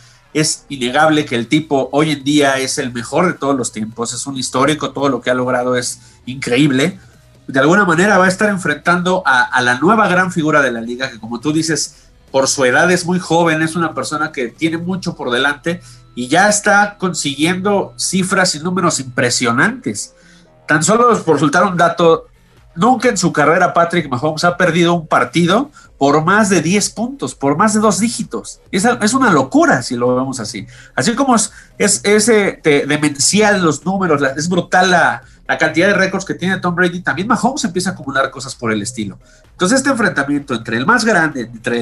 es 0.40 0.64
innegable 0.68 1.24
que 1.24 1.34
el 1.34 1.48
tipo 1.48 1.88
hoy 1.92 2.12
en 2.12 2.24
día 2.24 2.58
es 2.58 2.78
el 2.78 2.92
mejor 2.92 3.26
de 3.26 3.32
todos 3.34 3.56
los 3.56 3.72
tiempos, 3.72 4.12
es 4.12 4.26
un 4.26 4.36
histórico, 4.36 4.90
todo 4.90 5.08
lo 5.08 5.20
que 5.20 5.30
ha 5.30 5.34
logrado 5.34 5.76
es 5.76 6.00
increíble 6.26 6.98
de 7.46 7.60
alguna 7.60 7.84
manera 7.84 8.18
va 8.18 8.24
a 8.24 8.28
estar 8.28 8.48
enfrentando 8.48 9.22
a, 9.24 9.60
la 9.62 9.78
nueva 9.78 10.08
gran 10.08 10.32
figura 10.32 10.62
de 10.62 10.72
la 10.72 10.80
liga, 10.80 11.10
que 11.10 11.18
como 11.18 11.40
tú 11.40 11.52
dices, 11.52 12.08
por 12.30 12.48
su 12.48 12.64
edad 12.64 12.90
es 12.90 13.06
muy 13.06 13.18
joven, 13.18 13.62
es 13.62 13.76
una 13.76 13.94
persona 13.94 14.32
que 14.32 14.48
tiene 14.48 14.78
mucho 14.78 15.14
por 15.14 15.30
delante 15.30 15.80
y 16.14 16.28
ya 16.28 16.48
está 16.48 16.96
consiguiendo 16.98 17.94
cifras 17.96 18.54
y 18.54 18.60
números 18.60 18.98
impresionantes. 18.98 20.14
Tan 20.66 20.82
solo 20.82 21.22
por 21.22 21.38
soltar 21.38 21.64
un 21.64 21.76
dato, 21.76 22.26
nunca 22.76 23.08
en 23.08 23.16
su 23.16 23.32
carrera 23.32 23.74
Patrick 23.74 24.08
Mahomes 24.08 24.44
ha 24.44 24.56
perdido 24.56 24.94
un 24.94 25.06
partido 25.06 25.70
por 25.98 26.24
más 26.24 26.50
de 26.50 26.60
10 26.60 26.90
puntos, 26.90 27.34
por 27.34 27.56
más 27.56 27.74
de 27.74 27.80
dos 27.80 28.00
dígitos. 28.00 28.60
Es, 28.70 28.84
es 28.84 29.14
una 29.14 29.32
locura 29.32 29.82
si 29.82 29.96
lo 29.96 30.14
vemos 30.14 30.40
así. 30.40 30.66
Así 30.94 31.14
como 31.14 31.34
es, 31.34 31.52
es, 31.78 32.28
eh, 32.28 32.60
demencial 32.86 33.62
los 33.62 33.84
números, 33.84 34.22
es 34.36 34.48
brutal 34.48 34.90
la, 34.90 35.22
cantidad 35.58 35.86
de 35.86 35.94
récords 35.94 36.24
que 36.24 36.34
tiene 36.34 36.58
Tom 36.58 36.74
Brady, 36.74 37.00
también 37.00 37.28
Mahomes 37.28 37.64
empieza 37.64 37.90
a 37.90 37.92
acumular 37.92 38.30
cosas 38.30 38.54
por 38.54 38.72
el 38.72 38.82
estilo. 38.82 39.18
Entonces 39.52 39.78
este 39.78 39.90
enfrentamiento 39.90 40.54
entre 40.54 40.76
el 40.76 40.84
más 40.84 41.04
grande, 41.04 41.42
entre 41.42 41.78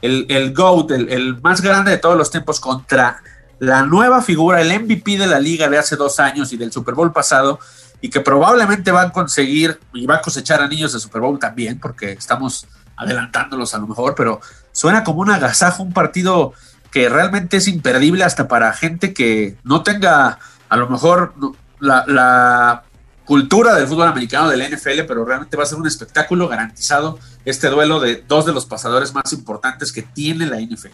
el, 0.00 0.26
el 0.28 0.54
GOAT, 0.54 0.92
el, 0.92 1.40
más 1.42 1.60
grande 1.60 1.90
de 1.90 1.98
todos 1.98 2.16
los 2.16 2.30
tiempos 2.30 2.60
contra 2.60 3.20
la 3.58 3.82
nueva 3.82 4.22
figura, 4.22 4.60
el 4.60 4.82
MVP 4.82 5.18
de 5.18 5.26
la 5.26 5.40
liga 5.40 5.68
de 5.68 5.78
hace 5.78 5.96
dos 5.96 6.20
años 6.20 6.52
y 6.52 6.56
del 6.56 6.70
Super 6.70 6.94
Bowl 6.94 7.12
pasado, 7.12 7.58
y 8.00 8.10
que 8.10 8.20
probablemente 8.20 8.90
van 8.90 9.08
a 9.08 9.12
conseguir 9.12 9.78
y 9.92 10.06
va 10.06 10.16
a 10.16 10.22
cosechar 10.22 10.60
a 10.60 10.68
niños 10.68 10.92
de 10.92 11.00
Super 11.00 11.20
Bowl 11.20 11.38
también, 11.38 11.80
porque 11.80 12.12
estamos 12.12 12.66
adelantándolos 12.96 13.74
a 13.74 13.78
lo 13.78 13.86
mejor, 13.86 14.14
pero 14.14 14.40
suena 14.72 15.04
como 15.04 15.20
un 15.20 15.30
agasajo, 15.30 15.82
un 15.82 15.92
partido 15.92 16.52
que 16.90 17.08
realmente 17.08 17.58
es 17.58 17.68
imperdible 17.68 18.24
hasta 18.24 18.48
para 18.48 18.72
gente 18.72 19.12
que 19.12 19.56
no 19.62 19.82
tenga 19.82 20.38
a 20.68 20.76
lo 20.76 20.88
mejor 20.88 21.34
la, 21.80 22.04
la 22.06 22.82
cultura 23.24 23.74
del 23.74 23.86
fútbol 23.86 24.08
americano 24.08 24.48
del 24.48 24.62
NFL, 24.62 25.02
pero 25.06 25.24
realmente 25.24 25.56
va 25.56 25.62
a 25.62 25.66
ser 25.66 25.78
un 25.78 25.86
espectáculo 25.86 26.48
garantizado 26.48 27.18
este 27.44 27.68
duelo 27.68 28.00
de 28.00 28.24
dos 28.26 28.46
de 28.46 28.52
los 28.52 28.66
pasadores 28.66 29.14
más 29.14 29.32
importantes 29.32 29.92
que 29.92 30.02
tiene 30.02 30.46
la 30.46 30.60
NFL. 30.60 30.88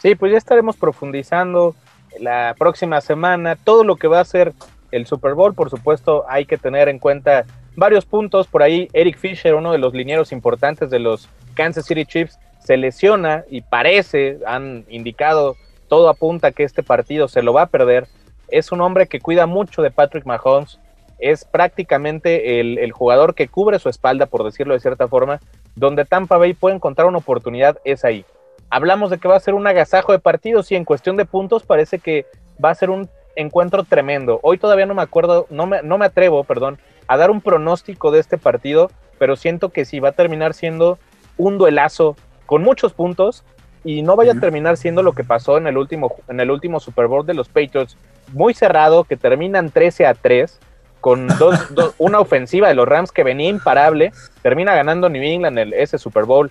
Sí, 0.00 0.14
pues 0.14 0.32
ya 0.32 0.38
estaremos 0.38 0.76
profundizando 0.76 1.74
la 2.20 2.54
próxima 2.58 3.00
semana 3.00 3.56
todo 3.56 3.84
lo 3.84 3.96
que 3.96 4.08
va 4.08 4.20
a 4.20 4.24
ser 4.24 4.54
el 4.92 5.06
Super 5.06 5.34
Bowl. 5.34 5.54
Por 5.54 5.70
supuesto, 5.70 6.24
hay 6.28 6.46
que 6.46 6.58
tener 6.58 6.88
en 6.88 6.98
cuenta 6.98 7.44
varios 7.74 8.04
puntos. 8.04 8.46
Por 8.46 8.62
ahí, 8.62 8.88
Eric 8.92 9.18
Fisher, 9.18 9.54
uno 9.54 9.72
de 9.72 9.78
los 9.78 9.94
linieros 9.94 10.30
importantes 10.30 10.90
de 10.90 11.00
los 11.00 11.28
Kansas 11.54 11.86
City 11.86 12.06
Chiefs, 12.06 12.38
se 12.60 12.76
lesiona 12.76 13.44
y 13.50 13.62
parece, 13.62 14.38
han 14.46 14.84
indicado, 14.88 15.56
todo 15.88 16.08
apunta 16.08 16.52
que 16.52 16.62
este 16.62 16.84
partido 16.84 17.26
se 17.26 17.42
lo 17.42 17.52
va 17.52 17.62
a 17.62 17.66
perder. 17.66 18.06
Es 18.48 18.70
un 18.70 18.80
hombre 18.80 19.08
que 19.08 19.20
cuida 19.20 19.46
mucho 19.46 19.82
de 19.82 19.90
Patrick 19.90 20.26
Mahomes. 20.26 20.78
Es 21.18 21.44
prácticamente 21.44 22.60
el, 22.60 22.78
el 22.78 22.92
jugador 22.92 23.34
que 23.34 23.48
cubre 23.48 23.78
su 23.78 23.88
espalda, 23.88 24.26
por 24.26 24.44
decirlo 24.44 24.74
de 24.74 24.80
cierta 24.80 25.08
forma. 25.08 25.40
Donde 25.74 26.04
Tampa 26.04 26.36
Bay 26.36 26.54
puede 26.54 26.76
encontrar 26.76 27.08
una 27.08 27.18
oportunidad 27.18 27.78
es 27.84 28.04
ahí 28.04 28.24
hablamos 28.72 29.10
de 29.10 29.18
que 29.18 29.28
va 29.28 29.36
a 29.36 29.40
ser 29.40 29.52
un 29.52 29.66
agasajo 29.66 30.12
de 30.12 30.18
partidos 30.18 30.72
y 30.72 30.76
en 30.76 30.86
cuestión 30.86 31.18
de 31.18 31.26
puntos 31.26 31.62
parece 31.62 31.98
que 31.98 32.24
va 32.62 32.70
a 32.70 32.74
ser 32.74 32.88
un 32.88 33.06
encuentro 33.36 33.84
tremendo. 33.84 34.40
Hoy 34.42 34.58
todavía 34.58 34.86
no 34.86 34.94
me 34.94 35.02
acuerdo, 35.02 35.46
no 35.50 35.66
me, 35.66 35.82
no 35.82 35.98
me 35.98 36.06
atrevo, 36.06 36.44
perdón, 36.44 36.78
a 37.06 37.16
dar 37.16 37.30
un 37.30 37.40
pronóstico 37.40 38.10
de 38.10 38.20
este 38.20 38.38
partido, 38.38 38.90
pero 39.18 39.36
siento 39.36 39.70
que 39.70 39.84
sí 39.84 40.00
va 40.00 40.10
a 40.10 40.12
terminar 40.12 40.54
siendo 40.54 40.98
un 41.36 41.58
duelazo 41.58 42.16
con 42.46 42.62
muchos 42.62 42.92
puntos 42.92 43.44
y 43.84 44.02
no 44.02 44.16
vaya 44.16 44.32
a 44.32 44.40
terminar 44.40 44.76
siendo 44.76 45.02
lo 45.02 45.12
que 45.12 45.24
pasó 45.24 45.56
en 45.56 45.66
el 45.66 45.76
último 45.76 46.14
en 46.28 46.38
el 46.38 46.50
último 46.50 46.78
Super 46.78 47.06
Bowl 47.08 47.26
de 47.26 47.34
los 47.34 47.48
Patriots, 47.48 47.96
muy 48.32 48.54
cerrado 48.54 49.04
que 49.04 49.16
terminan 49.16 49.70
13 49.70 50.06
a 50.06 50.14
3 50.14 50.60
con 51.00 51.26
dos, 51.38 51.58
una 51.98 52.20
ofensiva 52.20 52.68
de 52.68 52.74
los 52.74 52.86
Rams 52.86 53.10
que 53.10 53.24
venía 53.24 53.48
imparable, 53.48 54.12
termina 54.42 54.74
ganando 54.74 55.08
New 55.08 55.22
England 55.22 55.58
el, 55.58 55.72
ese 55.72 55.98
Super 55.98 56.24
Bowl 56.24 56.50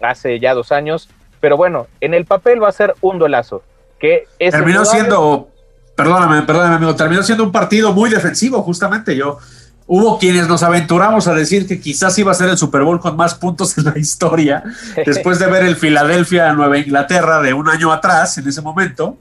hace 0.00 0.38
ya 0.40 0.54
dos 0.54 0.72
años 0.72 1.10
pero 1.40 1.56
bueno, 1.56 1.86
en 2.00 2.14
el 2.14 2.26
papel 2.26 2.62
va 2.62 2.68
a 2.68 2.72
ser 2.72 2.94
un 3.00 3.18
duelazo. 3.18 3.62
Que 3.98 4.26
terminó 4.38 4.84
siendo, 4.84 5.48
perdóname, 5.96 6.42
perdóname, 6.42 6.76
amigo, 6.76 6.94
terminó 6.94 7.22
siendo 7.22 7.44
un 7.44 7.52
partido 7.52 7.92
muy 7.92 8.10
defensivo, 8.10 8.62
justamente. 8.62 9.16
Yo, 9.16 9.38
hubo 9.86 10.18
quienes 10.18 10.48
nos 10.48 10.62
aventuramos 10.62 11.26
a 11.28 11.34
decir 11.34 11.66
que 11.66 11.80
quizás 11.80 12.18
iba 12.18 12.32
a 12.32 12.34
ser 12.34 12.48
el 12.48 12.58
Super 12.58 12.82
Bowl 12.82 13.00
con 13.00 13.16
más 13.16 13.34
puntos 13.34 13.76
en 13.78 13.84
la 13.84 13.98
historia, 13.98 14.62
después 15.06 15.38
de 15.38 15.46
ver 15.46 15.64
el 15.64 15.76
Filadelfia 15.76 16.52
Nueva 16.52 16.78
Inglaterra 16.78 17.40
de 17.40 17.52
un 17.52 17.68
año 17.68 17.92
atrás, 17.92 18.38
en 18.38 18.48
ese 18.48 18.60
momento. 18.60 19.18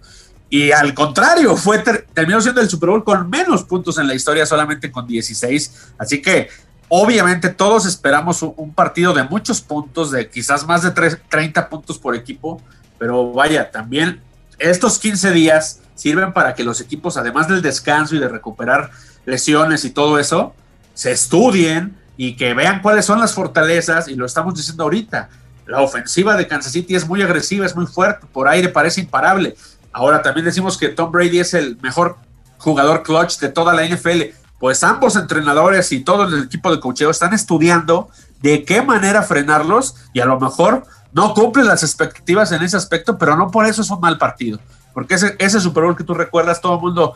Y 0.51 0.71
al 0.71 0.95
contrario, 0.95 1.55
fue 1.55 1.83
terminó 2.13 2.41
siendo 2.41 2.61
el 2.61 2.69
Super 2.69 2.89
Bowl 2.89 3.03
con 3.03 3.29
menos 3.29 3.63
puntos 3.63 3.99
en 3.99 4.07
la 4.07 4.15
historia, 4.15 4.45
solamente 4.45 4.91
con 4.91 5.05
16. 5.05 5.93
Así 5.97 6.21
que 6.21 6.49
Obviamente 6.91 7.49
todos 7.49 7.85
esperamos 7.85 8.41
un, 8.41 8.73
partido 8.73 9.13
de 9.13 9.23
muchos 9.23 9.61
puntos, 9.61 10.09
de 10.09 10.27
quizás 10.27 10.65
más 10.65 10.81
de 10.81 10.89
30 10.91 11.69
puntos 11.69 11.99
por 11.99 12.15
equipo, 12.15 12.59
pero 12.97 13.31
vaya, 13.31 13.69
también 13.69 14.19
estos 14.59 14.99
15 14.99 15.31
días 15.31 15.81
sirven 15.95 16.33
para 16.33 16.55
que 16.55 16.63
los 16.63 16.81
equipos, 16.81 17.17
además 17.17 17.47
del 17.47 17.61
descanso 17.61 18.15
y 18.15 18.19
de 18.19 18.27
recuperar 18.27 18.91
lesiones 19.25 19.85
y 19.85 19.91
todo 19.91 20.19
eso, 20.19 20.53
se 20.93 21.11
estudien 21.11 21.97
y 22.17 22.35
que 22.35 22.53
vean 22.53 22.81
cuáles 22.81 23.05
son 23.05 23.19
las 23.19 23.33
fortalezas, 23.33 24.07
y 24.07 24.15
lo 24.15 24.25
estamos 24.25 24.53
diciendo 24.55 24.83
ahorita. 24.83 25.29
La 25.65 25.81
ofensiva 25.81 26.35
de 26.35 26.47
Kansas 26.47 26.71
City 26.71 26.95
es 26.95 27.07
muy 27.07 27.21
agresiva, 27.21 27.65
es 27.65 27.75
muy 27.75 27.85
fuerte, 27.85 28.27
por 28.31 28.47
aire 28.47 28.69
parece 28.69 29.01
imparable. 29.01 29.55
Ahora 29.91 30.21
también 30.21 30.45
decimos 30.45 30.77
que 30.77 30.89
Tom 30.89 31.11
Brady 31.11 31.39
es 31.39 31.53
el 31.53 31.77
mejor 31.81 32.17
jugador 32.57 33.03
clutch 33.03 33.39
de 33.39 33.49
toda 33.49 33.73
la 33.73 33.85
NFL 33.87 34.35
pues 34.59 34.83
ambos 34.83 35.15
entrenadores 35.15 35.91
y 35.91 36.01
todo 36.01 36.25
el 36.25 36.43
equipo 36.43 36.69
de 36.71 36.79
cocheo 36.79 37.09
están 37.09 37.33
estudiando 37.33 38.09
de 38.41 38.65
qué 38.65 38.81
manera 38.81 39.23
frenarlos 39.23 39.95
y 40.13 40.19
a 40.19 40.25
lo 40.25 40.39
mejor 40.39 40.85
no 41.11 41.33
cumplen 41.33 41.67
las 41.67 41.83
expectativas 41.83 42.51
en 42.51 42.61
ese 42.61 42.77
aspecto, 42.77 43.17
pero 43.17 43.35
no 43.35 43.49
por 43.49 43.65
eso 43.65 43.81
es 43.81 43.89
un 43.89 43.99
mal 43.99 44.17
partido. 44.17 44.59
Porque 44.93 45.15
ese, 45.15 45.35
ese 45.39 45.59
Super 45.59 45.83
Bowl 45.83 45.95
que 45.95 46.03
tú 46.03 46.13
recuerdas, 46.13 46.61
todo 46.61 46.75
el 46.75 46.81
mundo 46.81 47.15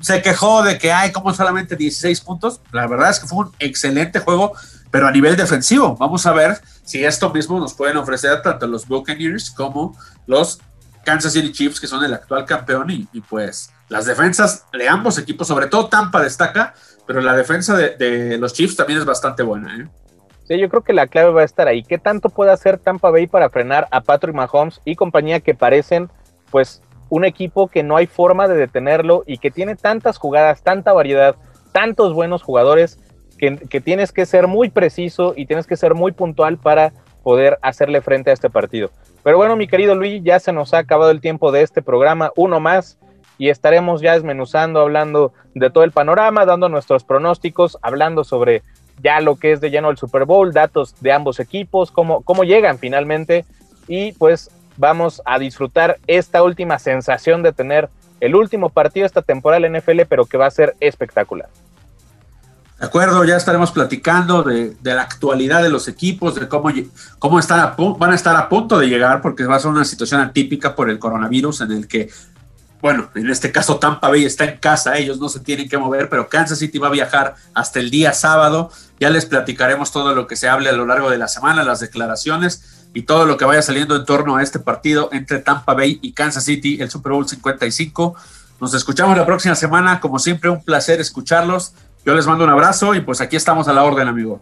se 0.00 0.22
quejó 0.22 0.62
de 0.62 0.78
que 0.78 0.92
hay 0.92 1.12
como 1.12 1.32
solamente 1.34 1.76
16 1.76 2.20
puntos. 2.22 2.60
La 2.72 2.86
verdad 2.86 3.10
es 3.10 3.20
que 3.20 3.26
fue 3.26 3.46
un 3.46 3.52
excelente 3.58 4.20
juego, 4.20 4.52
pero 4.90 5.06
a 5.06 5.10
nivel 5.10 5.36
defensivo. 5.36 5.96
Vamos 5.96 6.26
a 6.26 6.32
ver 6.32 6.60
si 6.84 7.04
esto 7.04 7.30
mismo 7.30 7.58
nos 7.58 7.74
pueden 7.74 7.96
ofrecer 7.96 8.42
tanto 8.42 8.66
los 8.66 8.86
Buccaneers 8.86 9.50
como 9.50 9.96
los 10.26 10.60
Kansas 11.04 11.32
City 11.32 11.52
Chiefs, 11.52 11.80
que 11.80 11.86
son 11.86 12.04
el 12.04 12.14
actual 12.14 12.44
campeón, 12.44 12.90
y, 12.90 13.20
pues 13.28 13.70
las 13.88 14.06
defensas 14.06 14.64
de 14.72 14.88
ambos 14.88 15.18
equipos, 15.18 15.48
sobre 15.48 15.66
todo 15.66 15.88
Tampa 15.88 16.22
destaca, 16.22 16.74
pero 17.06 17.20
la 17.20 17.34
defensa 17.34 17.76
de, 17.76 18.38
los 18.38 18.54
Chiefs 18.54 18.76
también 18.76 19.00
es 19.00 19.04
bastante 19.04 19.42
buena. 19.42 19.76
¿eh? 19.76 19.88
Yo 20.58 20.68
creo 20.68 20.82
que 20.82 20.92
la 20.92 21.06
clave 21.06 21.32
va 21.32 21.42
a 21.42 21.44
estar 21.44 21.68
ahí. 21.68 21.82
¿Qué 21.82 21.98
tanto 21.98 22.28
puede 22.28 22.52
hacer 22.52 22.78
Tampa 22.78 23.10
Bay 23.10 23.26
para 23.26 23.50
frenar 23.50 23.88
a 23.90 24.00
Patrick 24.00 24.34
Mahomes 24.34 24.80
y 24.84 24.96
compañía 24.96 25.40
que 25.40 25.54
parecen, 25.54 26.10
pues, 26.50 26.82
un 27.08 27.24
equipo 27.24 27.68
que 27.68 27.82
no 27.82 27.96
hay 27.96 28.06
forma 28.06 28.48
de 28.48 28.56
detenerlo 28.56 29.22
y 29.26 29.38
que 29.38 29.50
tiene 29.50 29.76
tantas 29.76 30.16
jugadas, 30.18 30.62
tanta 30.62 30.92
variedad, 30.92 31.36
tantos 31.72 32.14
buenos 32.14 32.42
jugadores, 32.42 32.98
que, 33.38 33.56
que 33.56 33.80
tienes 33.80 34.12
que 34.12 34.24
ser 34.24 34.46
muy 34.46 34.70
preciso 34.70 35.34
y 35.36 35.46
tienes 35.46 35.66
que 35.66 35.76
ser 35.76 35.94
muy 35.94 36.12
puntual 36.12 36.58
para 36.58 36.92
poder 37.22 37.58
hacerle 37.62 38.00
frente 38.00 38.30
a 38.30 38.32
este 38.32 38.50
partido. 38.50 38.90
Pero 39.22 39.36
bueno, 39.36 39.56
mi 39.56 39.66
querido 39.66 39.94
Luis, 39.94 40.22
ya 40.24 40.40
se 40.40 40.52
nos 40.52 40.74
ha 40.74 40.78
acabado 40.78 41.10
el 41.10 41.20
tiempo 41.20 41.52
de 41.52 41.62
este 41.62 41.82
programa, 41.82 42.32
uno 42.36 42.60
más, 42.60 42.98
y 43.38 43.48
estaremos 43.48 44.00
ya 44.00 44.12
desmenuzando, 44.12 44.80
hablando 44.80 45.32
de 45.54 45.70
todo 45.70 45.84
el 45.84 45.92
panorama, 45.92 46.46
dando 46.46 46.68
nuestros 46.68 47.04
pronósticos, 47.04 47.78
hablando 47.82 48.24
sobre 48.24 48.62
ya 49.02 49.20
lo 49.20 49.36
que 49.36 49.52
es 49.52 49.60
de 49.60 49.70
lleno 49.70 49.90
el 49.90 49.96
Super 49.96 50.24
Bowl, 50.24 50.52
datos 50.52 50.94
de 51.00 51.12
ambos 51.12 51.40
equipos, 51.40 51.90
cómo, 51.90 52.22
cómo 52.22 52.44
llegan 52.44 52.78
finalmente, 52.78 53.44
y 53.88 54.12
pues 54.12 54.50
vamos 54.76 55.22
a 55.24 55.38
disfrutar 55.38 55.98
esta 56.06 56.42
última 56.42 56.78
sensación 56.78 57.42
de 57.42 57.52
tener 57.52 57.88
el 58.20 58.34
último 58.34 58.68
partido 58.68 59.04
esta 59.04 59.22
temporada 59.22 59.66
en 59.66 59.76
NFL, 59.76 60.02
pero 60.08 60.26
que 60.26 60.36
va 60.36 60.46
a 60.46 60.50
ser 60.50 60.76
espectacular. 60.80 61.48
De 62.82 62.86
acuerdo, 62.86 63.24
ya 63.24 63.36
estaremos 63.36 63.70
platicando 63.70 64.42
de, 64.42 64.74
la 64.82 65.02
actualidad 65.02 65.62
de 65.62 65.70
los 65.70 65.86
equipos, 65.86 66.34
de 66.34 66.48
cómo, 66.48 66.68
cómo 67.20 67.38
están 67.38 67.74
van 67.96 68.10
a 68.10 68.14
estar 68.16 68.34
a 68.34 68.48
punto 68.48 68.76
de 68.76 68.88
llegar, 68.88 69.22
porque 69.22 69.44
va 69.44 69.54
a 69.54 69.60
ser 69.60 69.70
una 69.70 69.84
situación 69.84 70.20
atípica 70.20 70.74
por 70.74 70.90
el 70.90 70.98
coronavirus 70.98 71.60
en 71.60 71.70
el 71.70 71.86
que, 71.86 72.10
bueno, 72.82 73.10
en 73.14 73.30
este 73.30 73.52
caso 73.52 73.78
Tampa 73.78 74.08
Bay 74.08 74.24
está 74.24 74.42
en 74.42 74.58
casa, 74.58 74.98
ellos 74.98 75.20
no 75.20 75.28
se 75.28 75.38
tienen 75.38 75.68
que 75.68 75.78
mover, 75.78 76.08
pero 76.08 76.28
Kansas 76.28 76.58
City 76.58 76.78
va 76.78 76.88
a 76.88 76.90
viajar 76.90 77.36
hasta 77.54 77.78
el 77.78 77.90
día 77.90 78.12
sábado. 78.12 78.72
Ya 78.98 79.08
les 79.08 79.24
platicaremos 79.24 79.92
todo 79.92 80.16
lo 80.16 80.26
que 80.26 80.34
se 80.34 80.48
hable 80.48 80.68
a 80.68 80.72
lo 80.72 80.84
largo 80.84 81.08
de 81.08 81.16
la 81.16 81.28
semana, 81.28 81.62
las 81.62 81.78
declaraciones 81.78 82.88
y 82.92 83.02
todo 83.02 83.24
lo 83.24 83.36
que 83.36 83.44
vaya 83.44 83.62
saliendo 83.62 83.94
en 83.94 84.04
torno 84.04 84.34
a 84.34 84.42
este 84.42 84.58
partido 84.58 85.10
entre 85.12 85.38
Tampa 85.38 85.74
Bay 85.74 86.00
y 86.02 86.12
Kansas 86.12 86.44
City, 86.44 86.82
el 86.82 86.90
Super 86.90 87.12
Bowl 87.12 87.28
55. 87.28 88.16
Nos 88.60 88.74
escuchamos 88.74 89.16
la 89.16 89.26
próxima 89.26 89.54
semana, 89.54 90.00
como 90.00 90.18
siempre, 90.18 90.50
un 90.50 90.64
placer 90.64 91.00
escucharlos. 91.00 91.74
Yo 92.04 92.14
les 92.14 92.26
mando 92.26 92.42
un 92.42 92.50
abrazo 92.50 92.96
y 92.96 93.00
pues 93.00 93.20
aquí 93.20 93.36
estamos 93.36 93.68
a 93.68 93.72
la 93.72 93.84
orden, 93.84 94.08
amigo. 94.08 94.40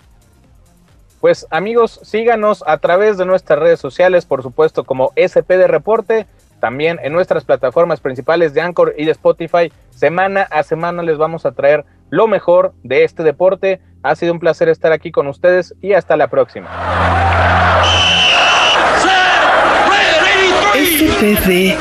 Pues 1.20 1.46
amigos, 1.50 2.00
síganos 2.02 2.64
a 2.66 2.78
través 2.78 3.18
de 3.18 3.26
nuestras 3.26 3.58
redes 3.58 3.80
sociales, 3.80 4.24
por 4.24 4.42
supuesto 4.42 4.84
como 4.84 5.12
SPD 5.14 5.66
Reporte, 5.66 6.26
también 6.60 6.98
en 7.02 7.12
nuestras 7.12 7.44
plataformas 7.44 8.00
principales 8.00 8.54
de 8.54 8.60
Anchor 8.60 8.94
y 8.96 9.06
de 9.06 9.10
Spotify. 9.12 9.72
Semana 9.90 10.42
a 10.42 10.62
semana 10.62 11.02
les 11.02 11.18
vamos 11.18 11.46
a 11.46 11.52
traer 11.52 11.84
lo 12.10 12.28
mejor 12.28 12.74
de 12.82 13.04
este 13.04 13.22
deporte. 13.22 13.80
Ha 14.02 14.14
sido 14.14 14.32
un 14.32 14.38
placer 14.38 14.68
estar 14.68 14.92
aquí 14.92 15.10
con 15.10 15.26
ustedes 15.26 15.74
y 15.80 15.94
hasta 15.94 16.16
la 16.16 16.28
próxima. 16.28 16.68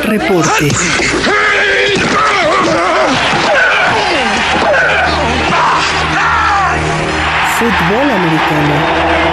Reporte. 0.03 0.69
Fútbol 7.59 8.11
americano. 8.11 9.28